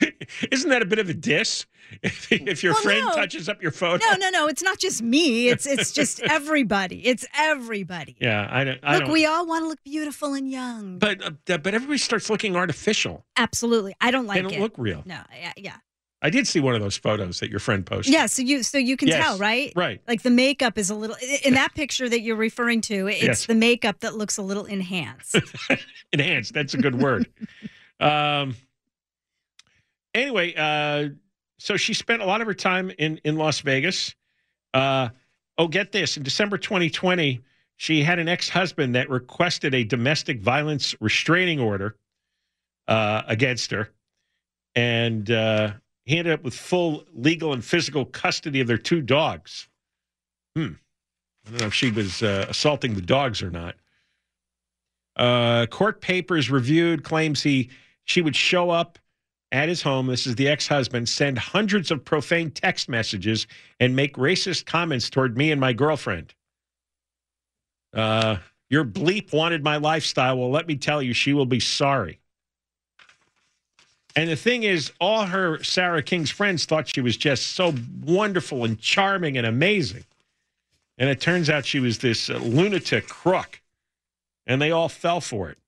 Isn't 0.52 0.70
that 0.70 0.82
a 0.82 0.86
bit 0.86 1.00
of 1.00 1.10
a 1.10 1.14
diss? 1.14 1.66
If, 2.04 2.32
if 2.32 2.64
your 2.64 2.74
Well, 2.74 2.82
friend 2.84 3.06
no. 3.06 3.14
touches 3.14 3.48
up 3.50 3.62
your 3.62 3.72
photo? 3.72 4.04
No, 4.06 4.16
no, 4.18 4.30
no. 4.30 4.48
It's 4.48 4.62
not 4.62 4.78
just 4.78 5.02
me. 5.02 5.48
It's 5.50 5.66
it's 5.66 5.92
just 5.92 6.20
everybody. 6.30 7.06
It's 7.06 7.26
everybody. 7.38 8.16
Yeah, 8.20 8.48
I 8.52 8.64
don't. 8.64 8.80
I 8.84 8.96
Look, 8.96 9.04
don't. 9.06 9.12
we 9.14 9.26
all 9.26 9.48
want 9.48 9.64
to 9.64 9.68
look 9.70 9.84
beautiful 9.84 10.34
and 10.34 10.50
young. 10.52 11.00
but 11.00 11.24
uh, 11.24 11.32
but 11.58 11.74
everybody 11.74 11.98
starts 11.98 12.30
looking 12.30 12.56
artificial. 12.56 13.26
Absolutely, 13.38 13.96
I 14.02 14.12
don't 14.12 14.26
like 14.28 14.36
they 14.38 14.42
don't 14.44 14.54
it. 14.54 14.60
look 14.60 14.74
real. 14.78 15.02
no, 15.06 15.20
yeah, 15.40 15.54
yeah, 15.56 15.76
I 16.22 16.30
did 16.30 16.46
see 16.48 16.60
one 16.60 16.76
of 16.76 16.82
those 16.82 16.98
photos 16.98 17.40
that 17.40 17.50
your 17.50 17.60
friend 17.60 17.86
posted. 17.86 18.14
yeah. 18.14 18.26
So 18.26 18.42
you 18.42 18.64
so 18.64 18.78
you 18.78 18.98
can 18.98 19.08
Yes, 19.08 19.24
tell, 19.24 19.38
right? 19.38 19.72
Right. 19.76 20.02
Like 20.08 20.24
the 20.24 20.30
makeup 20.30 20.78
is 20.78 20.90
a 20.90 20.96
little 20.96 21.16
in 21.46 21.54
that 21.54 21.74
picture 21.74 22.10
that 22.10 22.20
you're 22.22 22.36
referring 22.36 22.82
to. 22.82 23.08
It's 23.08 23.24
Yes. 23.24 23.46
the 23.46 23.56
makeup 23.56 24.02
that 24.02 24.16
looks 24.16 24.38
a 24.38 24.42
little 24.42 24.66
enhanced. 24.66 25.38
Enhanced. 26.12 26.54
That's 26.54 26.74
a 26.74 26.78
good 26.78 26.96
word. 27.02 27.30
um. 28.02 28.56
Anyway, 30.18 30.52
uh, 30.58 31.10
so 31.60 31.78
she 31.78 31.94
spent 31.94 32.24
a 32.24 32.26
lot 32.26 32.42
of 32.42 32.48
her 32.48 32.54
time 32.56 32.92
in 32.98 33.20
in 33.24 33.38
Las 33.38 33.60
Vegas. 33.60 34.16
Uh, 34.74 35.10
oh, 35.60 35.68
get 35.68 35.92
this! 35.92 36.18
In 36.18 36.24
December 36.24 36.58
2020, 36.58 37.40
she 37.76 38.02
had 38.02 38.18
an 38.18 38.28
ex 38.28 38.50
husband 38.50 38.96
that 38.96 39.12
requested 39.12 39.76
a 39.76 39.84
domestic 39.84 40.42
violence 40.42 40.96
restraining 41.00 41.60
order 41.60 41.98
uh, 42.88 43.22
against 43.28 43.70
her, 43.70 43.92
and 44.74 45.30
uh, 45.30 45.74
he 46.06 46.18
ended 46.18 46.34
up 46.34 46.44
with 46.44 46.56
full 46.56 47.06
legal 47.14 47.54
and 47.54 47.64
physical 47.64 48.04
custody 48.04 48.60
of 48.60 48.66
their 48.66 48.80
two 48.80 49.02
dogs. 49.02 49.70
Hmm. 50.56 50.74
I 51.46 51.52
don't 51.52 51.62
know 51.62 51.68
if 51.68 51.76
she 51.76 51.92
was 51.92 52.24
uh, 52.24 52.48
assaulting 52.50 52.96
the 52.96 53.02
dogs 53.02 53.44
or 53.44 53.52
not. 53.52 53.76
Uh, 55.16 55.68
court 55.68 56.02
papers 56.02 56.50
reviewed 56.50 57.04
claims 57.04 57.44
he 57.44 57.70
she 58.06 58.24
would 58.24 58.36
show 58.36 58.72
up 58.72 58.98
at 59.52 59.70
his 59.70 59.82
home. 59.82 60.08
This 60.08 60.28
is 60.28 60.36
the 60.36 60.48
ex-husband. 60.48 61.08
Send 61.08 61.38
hundreds 61.38 61.92
of 61.92 62.04
profane 62.04 62.52
text 62.52 62.90
messages 62.90 63.48
and 63.80 63.96
make 63.96 64.16
racist 64.16 64.66
comments 64.66 65.10
toward 65.10 65.38
me 65.38 65.52
and 65.52 65.62
my 65.62 65.74
girlfriend. 65.74 66.34
Uh, 67.94 68.38
your 68.70 68.84
bleep 68.84 69.34
wanted 69.34 69.64
my 69.64 69.78
lifestyle. 69.78 70.38
Well, 70.38 70.52
let 70.52 70.68
me 70.68 70.76
tell 70.76 71.02
you, 71.02 71.14
she 71.14 71.34
will 71.34 71.46
be 71.46 71.60
sorry. 71.60 72.20
And 74.16 74.30
the 74.30 74.36
thing 74.36 74.64
is, 74.64 74.92
all 75.00 75.26
her 75.26 75.64
Sarah 75.64 76.02
King's 76.02 76.32
friends 76.32 76.66
thought 76.66 76.88
she 76.88 77.02
was 77.02 77.16
just 77.16 77.54
so 77.54 77.74
wonderful 78.04 78.66
and 78.66 78.80
charming 78.80 79.38
and 79.38 79.46
amazing. 79.46 80.06
And 80.98 81.10
it 81.10 81.22
turns 81.22 81.50
out 81.50 81.66
she 81.66 81.80
was 81.80 82.00
this 82.00 82.30
uh, 82.30 82.38
lunatic 82.38 83.08
crook 83.08 83.62
and 84.48 84.62
they 84.62 84.72
all 84.72 84.90
fell 84.90 85.22
for 85.22 85.50
it. 85.50 85.60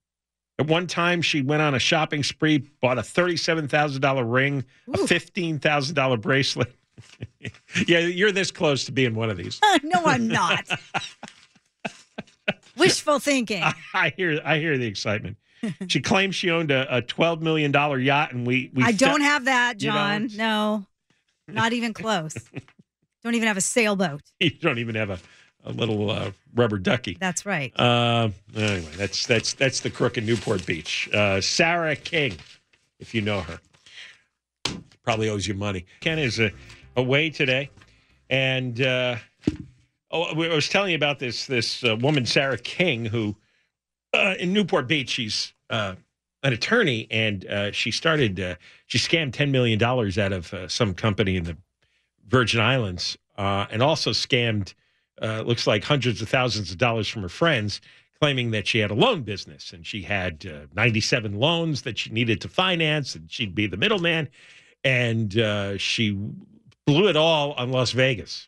At 0.59 0.67
one 0.67 0.87
time, 0.87 1.21
she 1.21 1.41
went 1.41 1.61
on 1.61 1.73
a 1.73 1.79
shopping 1.79 2.21
spree, 2.21 2.57
bought 2.81 2.97
a 2.97 3.01
$37,000 3.01 4.31
ring, 4.31 4.65
a 4.89 4.97
$15,000 4.97 6.21
bracelet. 6.21 6.75
yeah, 7.87 7.99
you're 7.99 8.33
this 8.33 8.51
close 8.51 8.83
to 8.85 8.91
being 8.91 9.15
one 9.15 9.29
of 9.29 9.37
these. 9.37 9.61
no, 9.83 10.03
I'm 10.03 10.27
not. 10.27 10.67
Wishful 12.77 13.19
thinking. 13.19 13.63
I 13.93 14.11
hear, 14.17 14.41
I 14.43 14.57
hear 14.59 14.77
the 14.77 14.85
excitement. 14.85 15.37
She 15.87 16.01
claims 16.01 16.35
she 16.35 16.51
owned 16.51 16.71
a, 16.71 16.97
a 16.97 17.01
$12 17.01 17.39
million 17.39 17.71
yacht, 17.71 18.33
and 18.33 18.45
we, 18.45 18.69
we 18.73 18.83
I 18.83 18.91
fe- 18.91 18.97
don't 18.97 19.21
have 19.21 19.45
that, 19.45 19.77
John. 19.77 20.29
No, 20.35 20.85
not 21.47 21.71
even 21.71 21.93
close. 21.93 22.35
don't 23.23 23.35
even 23.35 23.47
have 23.47 23.57
a 23.57 23.61
sailboat. 23.61 24.21
you 24.41 24.51
don't 24.51 24.79
even 24.79 24.95
have 24.95 25.09
a, 25.09 25.19
a 25.65 25.71
little 25.71 26.09
uh, 26.09 26.31
rubber 26.55 26.77
ducky. 26.77 27.17
That's 27.19 27.45
right. 27.45 27.77
Uh, 27.79 28.29
anyway, 28.55 28.91
that's 28.95 29.25
that's 29.25 29.53
that's 29.53 29.81
the 29.81 29.89
crook 29.89 30.17
in 30.17 30.25
Newport 30.25 30.65
Beach. 30.65 31.09
Uh, 31.13 31.41
Sarah 31.41 31.95
King, 31.95 32.37
if 32.99 33.13
you 33.13 33.21
know 33.21 33.41
her, 33.41 33.59
probably 35.03 35.29
owes 35.29 35.47
you 35.47 35.53
money. 35.53 35.85
Ken 35.99 36.19
is 36.19 36.39
uh, 36.39 36.49
away 36.95 37.29
today, 37.29 37.69
and 38.29 38.81
uh, 38.81 39.17
oh, 40.11 40.23
I 40.23 40.53
was 40.55 40.69
telling 40.69 40.91
you 40.91 40.97
about 40.97 41.19
this 41.19 41.45
this 41.45 41.83
uh, 41.83 41.95
woman 41.97 42.25
Sarah 42.25 42.57
King 42.57 43.05
who 43.05 43.35
uh, 44.13 44.35
in 44.39 44.53
Newport 44.53 44.87
Beach. 44.87 45.09
She's 45.09 45.53
uh, 45.69 45.95
an 46.43 46.53
attorney, 46.53 47.07
and 47.11 47.45
uh, 47.45 47.71
she 47.71 47.91
started 47.91 48.39
uh, 48.39 48.55
she 48.87 48.97
scammed 48.97 49.33
ten 49.33 49.51
million 49.51 49.77
dollars 49.77 50.17
out 50.17 50.31
of 50.31 50.53
uh, 50.53 50.67
some 50.67 50.93
company 50.93 51.35
in 51.35 51.43
the 51.43 51.57
Virgin 52.27 52.61
Islands, 52.61 53.17
uh, 53.37 53.65
and 53.71 53.81
also 53.81 54.11
scammed 54.11 54.73
uh, 55.21 55.41
looks 55.41 55.67
like 55.67 55.83
hundreds 55.83 56.21
of 56.21 56.29
thousands 56.29 56.71
of 56.71 56.77
dollars 56.77 57.07
from 57.07 57.21
her 57.21 57.29
friends, 57.29 57.81
claiming 58.19 58.51
that 58.51 58.67
she 58.67 58.79
had 58.79 58.91
a 58.91 58.95
loan 58.95 59.21
business 59.23 59.71
and 59.71 59.85
she 59.85 60.01
had 60.01 60.45
uh, 60.45 60.67
97 60.75 61.39
loans 61.39 61.83
that 61.83 61.97
she 61.97 62.09
needed 62.09 62.41
to 62.41 62.49
finance, 62.49 63.15
and 63.15 63.31
she'd 63.31 63.55
be 63.55 63.67
the 63.67 63.77
middleman, 63.77 64.27
and 64.83 65.37
uh, 65.37 65.77
she 65.77 66.17
blew 66.85 67.07
it 67.07 67.15
all 67.15 67.53
on 67.53 67.71
Las 67.71 67.91
Vegas 67.91 68.47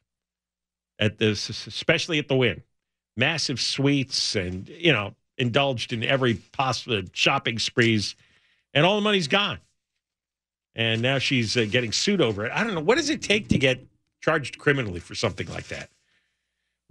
at 0.99 1.17
this, 1.17 1.49
especially 1.49 2.19
at 2.19 2.27
the 2.27 2.35
Wynn, 2.35 2.61
massive 3.17 3.59
suites, 3.59 4.35
and 4.35 4.69
you 4.69 4.91
know 4.91 5.15
indulged 5.37 5.91
in 5.91 6.03
every 6.03 6.35
possible 6.35 7.01
shopping 7.13 7.59
sprees, 7.59 8.15
and 8.73 8.85
all 8.85 8.95
the 8.95 9.01
money's 9.01 9.27
gone. 9.27 9.59
And 10.75 11.01
now 11.01 11.17
she's 11.17 11.57
uh, 11.57 11.65
getting 11.69 11.91
sued 11.91 12.21
over 12.21 12.45
it. 12.45 12.51
I 12.53 12.63
don't 12.63 12.73
know 12.73 12.81
what 12.81 12.95
does 12.95 13.09
it 13.09 13.21
take 13.21 13.49
to 13.49 13.57
get 13.57 13.85
charged 14.21 14.57
criminally 14.57 14.99
for 14.99 15.15
something 15.15 15.47
like 15.49 15.67
that. 15.67 15.89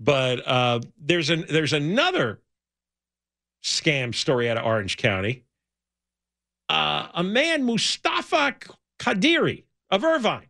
But 0.00 0.46
uh, 0.48 0.80
there's 0.98 1.28
an 1.28 1.44
there's 1.48 1.74
another 1.74 2.40
scam 3.62 4.14
story 4.14 4.48
out 4.48 4.56
of 4.56 4.64
Orange 4.64 4.96
County. 4.96 5.44
Uh, 6.70 7.08
a 7.12 7.22
man, 7.22 7.64
Mustafa 7.64 8.56
Qadiri 8.98 9.64
of 9.90 10.04
Irvine, 10.04 10.48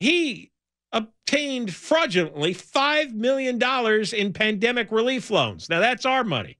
he 0.00 0.50
obtained 0.92 1.72
fraudulently 1.72 2.52
$5 2.52 3.12
million 3.12 3.62
in 4.12 4.32
pandemic 4.32 4.90
relief 4.90 5.30
loans. 5.30 5.68
Now, 5.68 5.78
that's 5.78 6.04
our 6.04 6.24
money. 6.24 6.58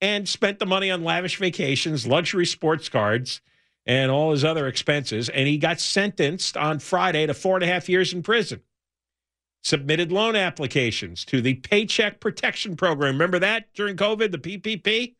And 0.00 0.28
spent 0.28 0.60
the 0.60 0.66
money 0.66 0.90
on 0.90 1.02
lavish 1.02 1.36
vacations, 1.36 2.06
luxury 2.06 2.46
sports 2.46 2.88
cards, 2.88 3.40
and 3.84 4.10
all 4.10 4.30
his 4.30 4.44
other 4.44 4.68
expenses. 4.68 5.28
And 5.28 5.48
he 5.48 5.58
got 5.58 5.80
sentenced 5.80 6.56
on 6.56 6.78
Friday 6.78 7.26
to 7.26 7.34
four 7.34 7.56
and 7.56 7.64
a 7.64 7.66
half 7.66 7.88
years 7.88 8.12
in 8.12 8.22
prison. 8.22 8.62
Submitted 9.62 10.10
loan 10.10 10.36
applications 10.36 11.24
to 11.26 11.40
the 11.40 11.54
Paycheck 11.54 12.20
Protection 12.20 12.76
Program. 12.76 13.14
Remember 13.14 13.38
that 13.38 13.72
during 13.74 13.96
COVID, 13.96 14.32
the 14.32 14.38
PPP? 14.38 15.14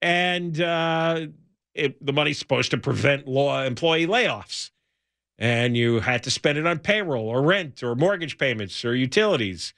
And 0.00 0.60
uh, 0.60 1.26
it, 1.74 2.04
the 2.04 2.12
money's 2.12 2.38
supposed 2.38 2.70
to 2.70 2.78
prevent 2.78 3.26
law 3.26 3.62
employee 3.64 4.06
layoffs. 4.06 4.70
And 5.38 5.76
you 5.76 6.00
had 6.00 6.22
to 6.22 6.30
spend 6.30 6.58
it 6.58 6.66
on 6.66 6.78
payroll 6.78 7.28
or 7.28 7.42
rent 7.42 7.82
or 7.82 7.94
mortgage 7.94 8.38
payments 8.38 8.84
or 8.84 8.94
utilities. 8.94 9.74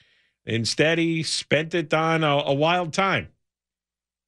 Instead, 0.47 0.99
he 0.99 1.23
spent 1.23 1.75
it 1.75 1.93
on 1.93 2.23
a, 2.23 2.37
a 2.37 2.55
wild 2.55 2.93
time. 2.93 3.29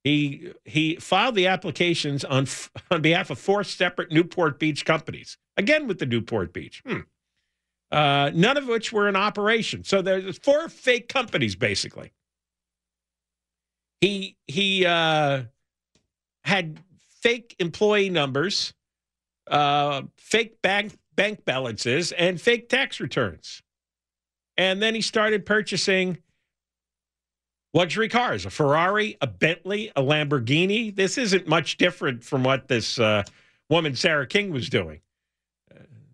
He 0.03 0.51
he 0.65 0.95
filed 0.95 1.35
the 1.35 1.47
applications 1.47 2.23
on 2.25 2.47
on 2.91 3.01
behalf 3.01 3.29
of 3.29 3.39
four 3.39 3.63
separate 3.63 4.11
Newport 4.11 4.59
Beach 4.59 4.85
companies. 4.85 5.37
Again 5.57 5.87
with 5.87 5.99
the 5.99 6.05
Newport 6.05 6.53
Beach. 6.53 6.81
Hmm. 6.85 7.01
Uh, 7.91 8.31
none 8.33 8.55
of 8.57 8.67
which 8.67 8.93
were 8.93 9.09
in 9.09 9.15
operation. 9.15 9.83
So 9.83 10.01
there's 10.01 10.37
four 10.37 10.69
fake 10.69 11.09
companies 11.09 11.55
basically. 11.55 12.11
He 13.99 14.37
he 14.47 14.85
uh, 14.85 15.43
had 16.43 16.79
fake 17.21 17.55
employee 17.59 18.09
numbers, 18.09 18.73
uh, 19.47 20.03
fake 20.17 20.61
bank 20.61 20.97
bank 21.15 21.43
balances, 21.45 22.11
and 22.13 22.39
fake 22.39 22.69
tax 22.69 22.99
returns. 22.99 23.61
And 24.57 24.81
then 24.81 24.95
he 24.95 25.01
started 25.01 25.45
purchasing 25.45 26.17
luxury 27.73 28.09
cars 28.09 28.45
a 28.45 28.49
Ferrari, 28.49 29.17
a 29.21 29.27
Bentley, 29.27 29.91
a 29.95 30.01
Lamborghini. 30.01 30.95
This 30.95 31.17
isn't 31.17 31.47
much 31.47 31.77
different 31.77 32.23
from 32.23 32.43
what 32.43 32.67
this 32.67 32.99
uh, 32.99 33.23
woman, 33.69 33.95
Sarah 33.95 34.27
King, 34.27 34.51
was 34.51 34.69
doing. 34.69 35.01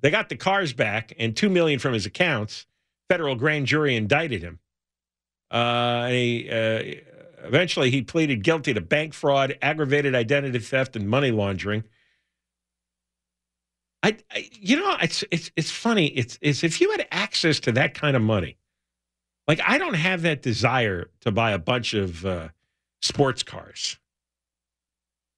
They 0.08 0.12
got 0.12 0.30
the 0.30 0.38
cars 0.38 0.72
back 0.72 1.12
and 1.20 1.36
2 1.36 1.50
million 1.50 1.80
from 1.80 1.92
his 1.92 2.06
accounts. 2.06 2.66
Federal 3.10 3.36
grand 3.36 3.66
jury 3.66 3.94
indicted 3.94 4.42
him. 4.42 4.60
Uh, 5.52 6.08
he, 6.08 6.50
uh, 6.50 7.46
eventually, 7.46 7.92
he 7.92 8.04
pleaded 8.04 8.42
guilty 8.42 8.74
to 8.74 8.80
bank 8.80 9.14
fraud, 9.14 9.58
aggravated 9.62 10.16
identity 10.16 10.60
theft, 10.60 10.96
and 10.96 11.10
money 11.10 11.32
laundering. 11.32 11.84
I, 14.02 14.16
I, 14.32 14.50
you 14.54 14.78
know, 14.78 14.96
it's 15.02 15.26
it's 15.30 15.52
it's 15.58 15.72
funny. 15.72 16.06
It's 16.08 16.40
it's 16.42 16.64
if 16.64 16.80
you 16.80 16.90
had 16.92 17.06
access 17.12 17.60
to 17.60 17.74
that 17.74 17.94
kind 17.94 18.16
of 18.16 18.22
money, 18.22 18.56
like 19.46 19.60
I 19.68 19.78
don't 19.78 19.96
have 19.96 20.22
that 20.22 20.42
desire 20.42 21.10
to 21.20 21.34
buy 21.34 21.52
a 21.52 21.60
bunch 21.60 21.94
of 21.94 22.26
uh, 22.26 22.48
sports 23.02 23.44
cars. 23.44 24.00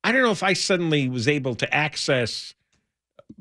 I 0.04 0.12
don't 0.12 0.22
know 0.22 0.30
if 0.30 0.44
I 0.44 0.54
suddenly 0.54 1.10
was 1.10 1.28
able 1.28 1.56
to 1.56 1.74
access, 1.74 2.54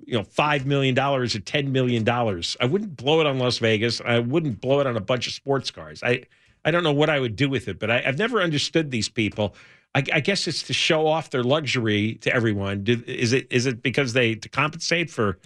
you 0.04 0.14
know, 0.14 0.24
five 0.24 0.66
million 0.66 0.94
dollars 0.94 1.34
or 1.34 1.40
ten 1.40 1.72
million 1.72 2.04
dollars. 2.04 2.56
I 2.60 2.66
wouldn't 2.66 2.96
blow 2.96 3.20
it 3.20 3.26
on 3.26 3.38
Las 3.38 3.58
Vegas. 3.58 4.00
I 4.00 4.18
wouldn't 4.18 4.60
blow 4.60 4.80
it 4.80 4.86
on 4.86 4.96
a 4.96 5.00
bunch 5.00 5.26
of 5.26 5.32
sports 5.32 5.70
cars. 5.70 6.02
I 6.02 6.24
I 6.64 6.70
don't 6.70 6.82
know 6.82 6.92
what 6.92 7.10
I 7.10 7.20
would 7.20 7.36
do 7.36 7.48
with 7.48 7.68
it, 7.68 7.78
but 7.78 7.90
I, 7.90 8.00
have 8.00 8.18
never 8.18 8.40
understood 8.40 8.90
these 8.90 9.08
people. 9.08 9.54
I, 9.94 10.02
I, 10.12 10.20
guess 10.20 10.46
it's 10.46 10.62
to 10.64 10.72
show 10.72 11.06
off 11.06 11.30
their 11.30 11.42
luxury 11.42 12.14
to 12.16 12.34
everyone. 12.34 12.84
Do, 12.84 13.02
is 13.06 13.32
it 13.32 13.46
is 13.50 13.66
it 13.66 13.82
because 13.82 14.12
they 14.12 14.34
to 14.34 14.48
compensate 14.48 15.10
for 15.10 15.38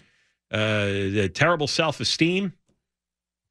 uh, 0.51 1.29
terrible 1.35 1.67
self 1.67 2.01
esteem? 2.01 2.53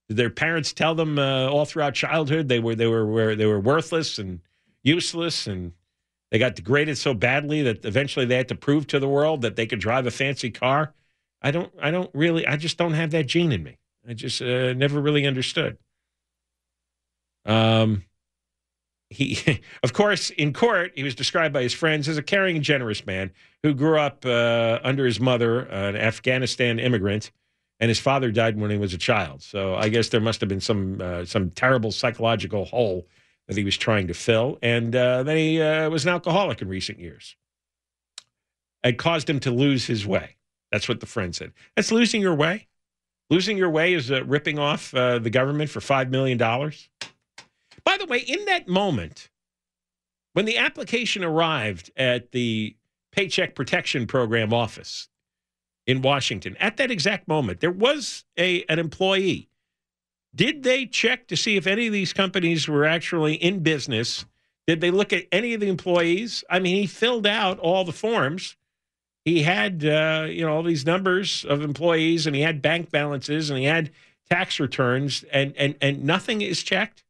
Did 0.10 0.18
their 0.18 0.30
parents 0.30 0.74
tell 0.74 0.96
them 0.96 1.18
uh, 1.18 1.48
all 1.48 1.66
throughout 1.66 1.94
childhood 1.94 2.50
they 2.50 2.60
were 2.60 2.76
they 2.76 2.88
were 2.88 3.36
they 3.36 3.46
were 3.46 3.60
worthless 3.60 4.20
and 4.20 4.42
useless 4.84 5.48
and 5.48 5.72
they 6.32 6.40
got 6.40 6.56
degraded 6.56 6.98
so 6.98 7.14
badly 7.14 7.62
that 7.62 7.86
eventually 7.86 8.26
they 8.26 8.38
had 8.38 8.48
to 8.48 8.56
prove 8.56 8.88
to 8.88 9.00
the 9.00 9.08
world 9.08 9.42
that 9.42 9.58
they 9.58 9.66
could 9.66 9.80
drive 9.80 10.08
a 10.08 10.12
fancy 10.12 10.50
car. 10.50 10.94
I 11.42 11.52
don't 11.52 11.72
I 11.82 11.92
don't 11.92 12.10
really 12.14 12.48
I 12.48 12.56
just 12.56 12.78
don't 12.78 12.94
have 12.94 13.12
that 13.12 13.28
gene 13.28 13.52
in 13.52 13.64
me. 13.64 13.78
I 14.08 14.14
just 14.14 14.42
uh, 14.42 14.74
never 14.74 15.00
really 15.00 15.28
understood. 15.28 15.78
Um, 17.46 18.06
he, 19.10 19.60
of 19.84 19.94
course, 19.94 20.30
in 20.32 20.54
court, 20.54 20.94
he 20.96 21.04
was 21.04 21.16
described 21.16 21.54
by 21.54 21.64
his 21.64 21.74
friends 21.74 22.08
as 22.08 22.18
a 22.18 22.24
caring 22.24 22.56
and 22.56 22.66
generous 22.66 23.06
man 23.06 23.32
who 23.62 23.74
grew 23.74 24.00
up 24.00 24.26
uh, 24.26 24.80
under 24.84 25.06
his 25.06 25.20
mother, 25.20 25.62
an 25.62 25.96
Afghanistan 25.96 26.80
immigrant, 26.80 27.32
and 27.80 27.90
his 27.90 28.00
father 28.00 28.32
died 28.32 28.60
when 28.60 28.72
he 28.72 28.78
was 28.78 28.94
a 28.94 28.98
child. 28.98 29.42
So 29.42 29.76
I 29.76 29.90
guess 29.90 30.10
there 30.10 30.22
must 30.22 30.40
have 30.40 30.50
been 30.50 30.62
some 30.62 31.00
uh, 31.02 31.26
some 31.26 31.50
terrible 31.52 31.92
psychological 31.92 32.66
hole 32.66 33.06
that 33.48 33.58
he 33.58 33.64
was 33.64 33.78
trying 33.78 34.08
to 34.08 34.14
fill, 34.14 34.58
and 34.62 34.96
uh, 34.96 35.24
then 35.24 35.38
he 35.38 35.62
uh, 35.62 35.90
was 35.90 36.06
an 36.06 36.12
alcoholic 36.12 36.62
in 36.62 36.68
recent 36.70 37.00
years. 37.00 37.36
It 38.84 38.98
caused 38.98 39.30
him 39.30 39.40
to 39.42 39.52
lose 39.52 39.86
his 39.86 40.08
way. 40.08 40.38
That's 40.72 40.88
what 40.88 41.00
the 41.02 41.06
friend 41.06 41.36
said. 41.36 41.52
That's 41.76 41.92
losing 41.92 42.22
your 42.22 42.36
way. 42.36 42.68
Losing 43.30 43.58
your 43.58 43.70
way 43.70 43.94
is 43.94 44.12
uh, 44.12 44.24
ripping 44.26 44.60
off 44.60 44.94
uh, 44.94 45.20
the 45.20 45.30
government 45.30 45.70
for 45.70 45.82
five 45.82 46.10
million 46.10 46.38
dollars. 46.38 46.90
By 47.84 47.98
the 47.98 48.06
way, 48.06 48.20
in 48.20 48.46
that 48.46 48.68
moment, 48.68 49.30
when 50.34 50.46
the 50.46 50.58
application 50.58 51.24
arrived 51.24 51.92
at 51.98 52.32
the 52.32 52.76
Paycheck 53.12 53.56
Protection 53.56 54.06
Program 54.08 54.54
office 54.54 55.10
in 55.88 56.02
Washington, 56.02 56.56
at 56.58 56.78
that 56.78 56.92
exact 56.92 57.28
moment, 57.28 57.60
there 57.60 57.72
was 57.72 58.26
a 58.38 58.64
an 58.66 58.80
employee. 58.80 59.50
Did 60.34 60.64
they 60.64 60.86
check 60.86 61.28
to 61.28 61.38
see 61.38 61.58
if 61.58 61.68
any 61.68 61.88
of 61.88 61.94
these 61.94 62.14
companies 62.14 62.68
were 62.68 62.86
actually 62.86 63.36
in 63.36 63.60
business? 63.60 64.26
Did 64.68 64.80
they 64.80 64.92
look 64.92 65.12
at 65.12 65.26
any 65.32 65.54
of 65.54 65.60
the 65.60 65.68
employees? 65.68 66.44
I 66.50 66.60
mean, 66.60 66.76
he 66.76 66.88
filled 66.88 67.28
out 67.28 67.60
all 67.60 67.84
the 67.84 67.92
forms. 67.92 68.56
He 69.26 69.44
had, 69.44 69.86
uh, 69.86 70.28
you 70.30 70.46
know, 70.46 70.56
all 70.56 70.64
these 70.64 70.86
numbers 70.86 71.46
of 71.46 71.62
employees, 71.62 72.26
and 72.26 72.36
he 72.36 72.42
had 72.42 72.62
bank 72.62 72.90
balances, 72.90 73.50
and 73.50 73.60
he 73.60 73.66
had 73.66 73.92
tax 74.30 74.60
returns, 74.60 75.24
and 75.32 75.54
and 75.58 75.76
and 75.82 76.04
nothing 76.04 76.42
is 76.42 76.64
checked. 76.64 77.04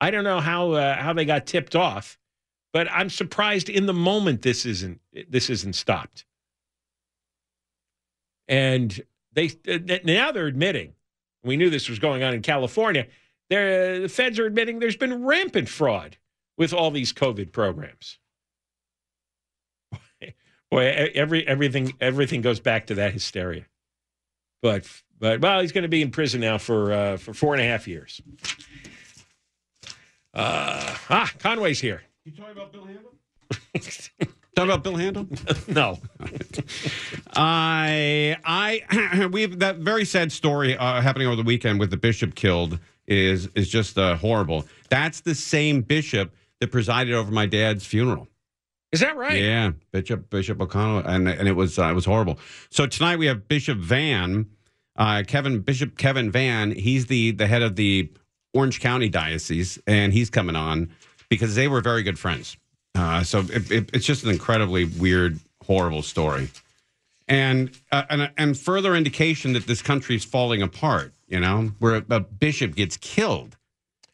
I 0.00 0.10
don't 0.10 0.24
know 0.24 0.40
how 0.40 0.72
uh, 0.72 0.96
how 0.96 1.12
they 1.12 1.24
got 1.24 1.46
tipped 1.46 1.76
off, 1.76 2.18
but 2.72 2.90
I'm 2.90 3.10
surprised 3.10 3.68
in 3.68 3.86
the 3.86 3.94
moment 3.94 4.42
this 4.42 4.66
isn't 4.66 5.00
this 5.28 5.48
isn't 5.48 5.74
stopped. 5.74 6.24
And 8.46 9.00
they 9.32 9.52
now 10.04 10.32
they're 10.32 10.46
admitting 10.46 10.94
we 11.42 11.56
knew 11.56 11.70
this 11.70 11.88
was 11.88 11.98
going 11.98 12.22
on 12.22 12.34
in 12.34 12.42
California. 12.42 13.06
They're, 13.50 14.00
the 14.00 14.08
feds 14.08 14.38
are 14.38 14.46
admitting 14.46 14.78
there's 14.78 14.96
been 14.96 15.24
rampant 15.24 15.68
fraud 15.68 16.16
with 16.56 16.72
all 16.72 16.90
these 16.90 17.12
COVID 17.12 17.52
programs. 17.52 18.18
Boy, 20.70 21.10
every 21.14 21.46
everything 21.46 21.94
everything 22.00 22.42
goes 22.42 22.60
back 22.60 22.86
to 22.88 22.94
that 22.96 23.12
hysteria. 23.12 23.64
But 24.60 24.86
but 25.18 25.40
well, 25.40 25.60
he's 25.60 25.72
going 25.72 25.82
to 25.82 25.88
be 25.88 26.02
in 26.02 26.10
prison 26.10 26.40
now 26.40 26.58
for 26.58 26.92
uh, 26.92 27.16
for 27.16 27.32
four 27.32 27.54
and 27.54 27.62
a 27.62 27.64
half 27.64 27.88
years. 27.88 28.20
Uh, 30.34 30.94
ah, 31.08 31.32
Conway's 31.38 31.80
here. 31.80 32.02
You 32.24 32.32
talking 32.32 32.52
about 32.52 32.72
Bill 32.72 32.84
Handel? 32.84 33.14
talking 34.58 34.70
about 34.70 34.82
Bill 34.82 34.96
Handel? 34.96 35.26
no. 35.68 35.98
I 37.34 38.36
I 38.44 39.26
we 39.32 39.42
have 39.42 39.58
that 39.60 39.76
very 39.78 40.04
sad 40.04 40.32
story 40.32 40.76
uh, 40.76 41.00
happening 41.00 41.26
over 41.26 41.36
the 41.36 41.42
weekend 41.42 41.78
with 41.80 41.90
the 41.90 41.96
bishop 41.96 42.34
killed 42.34 42.78
is 43.06 43.48
is 43.54 43.68
just 43.68 43.98
uh, 43.98 44.16
horrible. 44.16 44.66
That's 44.90 45.20
the 45.20 45.34
same 45.34 45.82
bishop 45.82 46.34
that 46.60 46.72
presided 46.72 47.14
over 47.14 47.30
my 47.30 47.46
dad's 47.46 47.86
funeral. 47.86 48.28
Is 48.90 49.00
that 49.00 49.16
right? 49.16 49.40
Yeah, 49.40 49.72
Bishop 49.92 50.30
Bishop 50.30 50.60
O'Connell, 50.60 51.06
and 51.06 51.28
and 51.28 51.46
it 51.46 51.52
was 51.52 51.78
uh, 51.78 51.84
it 51.84 51.94
was 51.94 52.04
horrible. 52.04 52.38
So 52.70 52.86
tonight 52.86 53.18
we 53.18 53.26
have 53.26 53.46
Bishop 53.46 53.78
Vann, 53.78 54.46
uh, 54.96 55.22
Kevin 55.26 55.60
Bishop 55.60 55.98
Kevin 55.98 56.30
Vann. 56.30 56.72
He's 56.72 57.06
the 57.06 57.32
the 57.32 57.46
head 57.46 57.62
of 57.62 57.76
the 57.76 58.10
Orange 58.54 58.80
County 58.80 59.08
Diocese, 59.08 59.78
and 59.86 60.12
he's 60.12 60.30
coming 60.30 60.56
on 60.56 60.90
because 61.28 61.54
they 61.54 61.68
were 61.68 61.82
very 61.82 62.02
good 62.02 62.18
friends. 62.18 62.56
Uh, 62.98 63.22
so 63.22 63.40
it, 63.40 63.70
it, 63.70 63.90
it's 63.92 64.04
just 64.04 64.24
an 64.24 64.30
incredibly 64.30 64.84
weird, 64.84 65.38
horrible 65.64 66.02
story, 66.02 66.50
and 67.28 67.70
uh, 67.92 68.02
and 68.10 68.30
and 68.36 68.58
further 68.58 68.96
indication 68.96 69.52
that 69.52 69.66
this 69.66 69.80
country 69.82 70.16
is 70.16 70.24
falling 70.24 70.62
apart. 70.62 71.12
You 71.28 71.40
know, 71.40 71.72
where 71.78 71.96
a, 71.96 72.04
a 72.10 72.20
bishop 72.20 72.74
gets 72.74 72.96
killed, 72.96 73.56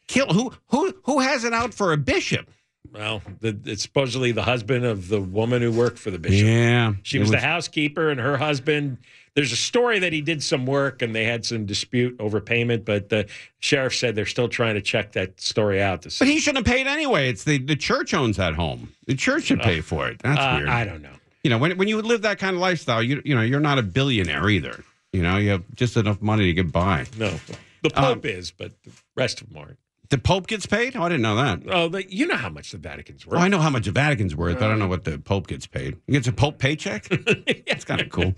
killed. 0.06 0.32
Who 0.32 0.52
who 0.66 0.94
who 1.04 1.20
has 1.20 1.44
it 1.44 1.54
out 1.54 1.72
for 1.72 1.92
a 1.92 1.96
bishop? 1.96 2.50
Well, 2.92 3.22
the, 3.40 3.58
it's 3.64 3.82
supposedly 3.82 4.32
the 4.32 4.42
husband 4.42 4.84
of 4.84 5.08
the 5.08 5.20
woman 5.20 5.62
who 5.62 5.72
worked 5.72 5.98
for 5.98 6.10
the 6.10 6.18
bishop. 6.18 6.46
Yeah, 6.46 6.94
she 7.02 7.18
was, 7.18 7.30
was 7.30 7.40
the 7.40 7.46
housekeeper, 7.46 8.10
and 8.10 8.20
her 8.20 8.36
husband 8.36 8.98
there's 9.34 9.52
a 9.52 9.56
story 9.56 9.98
that 9.98 10.12
he 10.12 10.20
did 10.20 10.42
some 10.42 10.64
work 10.64 11.02
and 11.02 11.14
they 11.14 11.24
had 11.24 11.44
some 11.44 11.66
dispute 11.66 12.16
over 12.20 12.40
payment, 12.40 12.84
but 12.84 13.08
the 13.08 13.26
sheriff 13.58 13.94
said 13.94 14.14
they're 14.14 14.26
still 14.26 14.48
trying 14.48 14.74
to 14.74 14.80
check 14.80 15.12
that 15.12 15.40
story 15.40 15.82
out. 15.82 16.02
But 16.02 16.28
he 16.28 16.38
shouldn't 16.38 16.66
have 16.66 16.72
paid 16.72 16.86
anyway. 16.86 17.28
It's 17.28 17.42
the, 17.42 17.58
the 17.58 17.74
church 17.76 18.14
owns 18.14 18.36
that 18.36 18.54
home. 18.54 18.94
The 19.06 19.14
church 19.14 19.44
should 19.44 19.60
pay 19.60 19.80
for 19.80 20.08
it. 20.08 20.20
That's 20.20 20.38
uh, 20.38 20.56
weird. 20.58 20.68
I 20.68 20.84
don't 20.84 21.02
know. 21.02 21.10
You 21.42 21.50
know, 21.50 21.58
when 21.58 21.76
when 21.76 21.88
you 21.88 22.00
live 22.00 22.22
that 22.22 22.38
kind 22.38 22.54
of 22.54 22.60
lifestyle, 22.60 23.02
you 23.02 23.20
you 23.24 23.34
know, 23.34 23.42
you're 23.42 23.60
not 23.60 23.78
a 23.78 23.82
billionaire 23.82 24.48
either. 24.48 24.82
You 25.12 25.22
know, 25.22 25.36
you 25.36 25.50
have 25.50 25.64
just 25.74 25.96
enough 25.96 26.22
money 26.22 26.46
to 26.46 26.54
get 26.54 26.72
by. 26.72 27.04
No, 27.18 27.34
the 27.82 27.90
Pope 27.90 28.18
um, 28.18 28.20
is, 28.24 28.50
but 28.50 28.72
the 28.84 28.92
rest 29.14 29.42
of 29.42 29.48
them 29.48 29.58
aren't. 29.58 29.78
The 30.14 30.18
Pope 30.18 30.46
gets 30.46 30.64
paid? 30.64 30.94
Oh, 30.94 31.02
I 31.02 31.08
didn't 31.08 31.22
know 31.22 31.34
that. 31.34 31.62
Oh, 31.68 31.98
you 32.08 32.28
know 32.28 32.36
how 32.36 32.48
much 32.48 32.70
the 32.70 32.78
Vatican's 32.78 33.26
worth. 33.26 33.36
Oh, 33.36 33.42
I 33.42 33.48
know 33.48 33.58
how 33.58 33.68
much 33.68 33.86
the 33.86 33.90
Vatican's 33.90 34.36
worth. 34.36 34.62
I 34.62 34.68
don't 34.68 34.78
know 34.78 34.86
what 34.86 35.02
the 35.02 35.18
Pope 35.18 35.48
gets 35.48 35.66
paid. 35.66 35.96
He 36.06 36.12
gets 36.12 36.28
a 36.28 36.32
Pope 36.32 36.60
paycheck? 36.60 37.08
That's 37.66 37.84
kind 37.84 38.00
of 38.00 38.10
cool. 38.10 38.32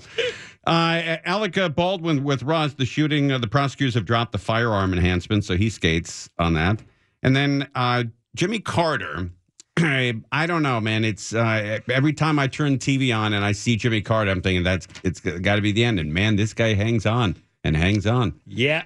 Uh, 0.66 1.18
Alec 1.26 1.58
uh, 1.58 1.68
Baldwin 1.68 2.24
with 2.24 2.42
Rust, 2.44 2.78
the 2.78 2.86
shooting, 2.86 3.30
uh, 3.30 3.36
the 3.36 3.46
prosecutors 3.46 3.92
have 3.92 4.06
dropped 4.06 4.32
the 4.32 4.38
firearm 4.38 4.94
enhancement, 4.94 5.44
so 5.44 5.54
he 5.54 5.68
skates 5.68 6.30
on 6.38 6.54
that. 6.54 6.80
And 7.22 7.36
then 7.36 7.68
uh, 7.74 8.04
Jimmy 8.34 8.60
Carter. 8.60 9.28
I 9.76 10.46
don't 10.46 10.62
know, 10.62 10.80
man. 10.80 11.04
It's 11.04 11.34
uh, 11.34 11.80
every 11.90 12.14
time 12.14 12.38
I 12.38 12.46
turn 12.46 12.78
TV 12.78 13.14
on 13.14 13.34
and 13.34 13.44
I 13.44 13.52
see 13.52 13.76
Jimmy 13.76 14.00
Carter, 14.00 14.30
I'm 14.30 14.40
thinking 14.40 14.62
that's 14.62 14.88
it's 15.04 15.20
got 15.20 15.56
to 15.56 15.60
be 15.60 15.72
the 15.72 15.84
end. 15.84 16.00
And 16.00 16.14
man, 16.14 16.36
this 16.36 16.54
guy 16.54 16.72
hangs 16.72 17.04
on 17.04 17.36
and 17.62 17.76
hangs 17.76 18.06
on. 18.06 18.40
Yeah, 18.46 18.84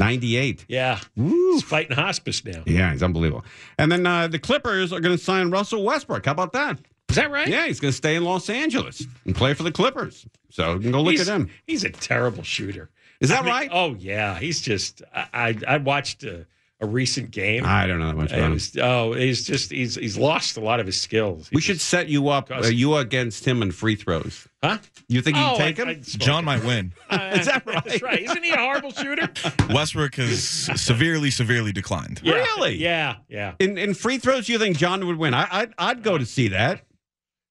98. 0.00 0.64
yeah. 0.68 0.98
He's 1.14 1.62
fighting 1.62 1.96
hospice 1.96 2.44
now. 2.44 2.62
Yeah, 2.66 2.90
he's 2.92 3.02
unbelievable. 3.02 3.44
And 3.78 3.92
then 3.92 4.06
uh, 4.06 4.26
the 4.28 4.38
Clippers 4.38 4.92
are 4.92 5.00
going 5.00 5.16
to 5.16 5.22
sign 5.22 5.50
Russell 5.50 5.84
Westbrook. 5.84 6.26
How 6.26 6.32
about 6.32 6.52
that? 6.54 6.78
Is 7.08 7.16
that 7.16 7.30
right? 7.30 7.48
Yeah, 7.48 7.66
he's 7.66 7.80
going 7.80 7.90
to 7.90 7.96
stay 7.96 8.14
in 8.14 8.24
Los 8.24 8.48
Angeles 8.48 9.06
and 9.24 9.34
play 9.34 9.54
for 9.54 9.62
the 9.62 9.72
Clippers. 9.72 10.26
So 10.50 10.74
you 10.74 10.80
can 10.80 10.92
go 10.92 11.02
look 11.02 11.12
he's, 11.12 11.28
at 11.28 11.34
him. 11.34 11.50
He's 11.66 11.84
a 11.84 11.90
terrible 11.90 12.42
shooter. 12.42 12.90
Is 13.20 13.28
that 13.28 13.40
I 13.40 13.44
mean, 13.44 13.52
right? 13.52 13.70
Oh 13.72 13.94
yeah, 13.98 14.38
he's 14.38 14.60
just. 14.60 15.02
I 15.14 15.26
I, 15.32 15.58
I 15.74 15.76
watched 15.76 16.24
a, 16.24 16.46
a 16.80 16.86
recent 16.86 17.30
game. 17.30 17.64
I 17.66 17.86
don't 17.86 17.98
know 17.98 18.06
that 18.08 18.16
much 18.16 18.32
It 18.32 18.38
about 18.38 18.52
him. 18.52 18.82
oh, 18.82 19.12
he's 19.12 19.44
just 19.44 19.70
he's 19.70 19.96
he's 19.96 20.16
lost 20.16 20.56
a 20.56 20.60
lot 20.60 20.80
of 20.80 20.86
his 20.86 21.00
skills. 21.00 21.48
He 21.50 21.56
We 21.56 21.60
should 21.60 21.80
set 21.80 22.08
you 22.08 22.28
up. 22.28 22.50
Uh, 22.50 22.66
you 22.66 22.96
against 22.96 23.46
him 23.46 23.62
in 23.62 23.70
free 23.72 23.96
throws. 23.96 24.48
huh? 24.62 24.78
You 25.08 25.20
think 25.22 25.36
Oh, 25.36 25.50
he'd 25.50 25.58
take 25.58 25.80
I- 25.80 25.82
him? 25.82 25.88
I 25.90 25.94
John 26.02 26.44
might 26.44 26.64
win. 26.64 26.92
Is 27.10 27.46
that 27.46 27.62
right? 27.66 27.84
That's 27.84 28.00
right. 28.02 28.20
Isn't 28.22 28.42
he 28.42 28.50
a 28.52 28.56
horrible 28.56 28.92
shooter? 28.92 29.28
Westbrook 29.74 30.14
has 30.14 30.42
severely, 30.42 31.30
severely 31.30 31.72
declined. 31.72 32.20
Yeah. 32.24 32.34
Really? 32.34 32.76
Yeah, 32.76 33.16
yeah. 33.28 33.54
in, 33.58 33.76
in 33.76 33.94
free 33.94 34.18
throws, 34.18 34.48
you 34.48 34.58
think 34.58 34.76
John 34.78 35.06
would 35.06 35.16
win? 35.16 35.34
I, 35.34 35.48
I'd, 35.50 35.74
I'd 35.78 36.02
go 36.02 36.16
to 36.18 36.24
see 36.26 36.48
that. 36.48 36.82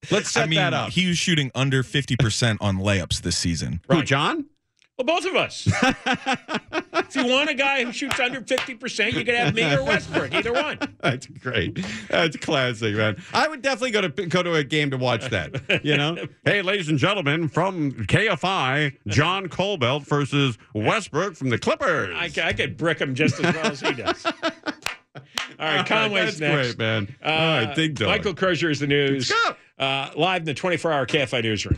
Let's 0.10 0.32
set 0.32 0.44
I 0.44 0.46
mean, 0.48 0.58
that 0.58 0.74
up. 0.74 0.90
he 0.92 1.08
was 1.08 1.18
shooting 1.18 1.52
under 1.54 1.84
50% 1.84 2.58
on 2.62 2.78
layups 2.78 3.22
this 3.22 3.38
season. 3.38 3.82
Who, 3.90 4.02
John? 4.02 4.46
Well, 5.00 5.06
both 5.06 5.26
of 5.26 5.36
us. 5.38 5.66
if 5.66 7.16
you 7.16 7.26
want 7.26 7.50
a 7.50 7.54
guy 7.54 7.86
who 7.86 7.94
shoots 7.94 8.20
under 8.20 8.42
fifty 8.42 8.76
percent, 8.76 9.14
you 9.14 9.24
could 9.24 9.34
have 9.34 9.56
me 9.56 9.64
or 9.74 9.82
Westbrook. 9.86 10.34
Either 10.34 10.52
one. 10.52 10.78
That's 11.00 11.26
great. 11.26 11.80
That's 12.10 12.36
classic, 12.36 12.96
man. 12.98 13.16
I 13.34 13.48
would 13.48 13.62
definitely 13.62 13.92
go 13.92 14.02
to 14.02 14.10
go 14.28 14.44
to 14.44 14.56
a 14.56 14.64
game 14.66 14.92
to 14.92 14.98
watch 14.98 15.30
that. 15.30 15.86
You 15.86 15.96
know, 15.96 16.18
hey, 16.44 16.62
ladies 16.62 16.90
and 16.90 17.00
gentlemen, 17.00 17.48
from 17.48 17.94
KFI, 17.94 18.98
John 19.08 19.48
Kobylt 19.48 20.04
versus 20.06 20.58
Westbrook 20.76 21.38
from 21.38 21.48
the 21.50 21.58
Clippers. 21.58 22.14
I 22.38 22.52
could 22.52 22.76
brick 22.76 23.00
him 23.00 23.16
just 23.16 23.40
as 23.40 23.56
well 23.56 23.68
as 23.68 23.80
he 23.80 23.94
does. 23.94 24.26
All 25.60 25.66
right, 25.66 25.86
Conway's 25.86 26.38
That's 26.38 26.40
next. 26.42 26.76
great, 26.76 26.78
man. 26.78 27.16
Uh, 27.24 27.30
All 27.30 27.66
right, 27.66 27.76
Dig 27.76 27.96
Dog. 27.96 28.10
Michael 28.10 28.34
Crozier 28.34 28.70
is 28.70 28.80
the 28.82 28.88
news. 28.88 29.32
Let's 29.32 29.58
Uh, 29.80 30.12
live 30.20 30.42
in 30.42 30.46
the 30.46 30.54
24-hour 30.54 31.06
KFI 31.06 31.42
newsroom. 31.44 31.78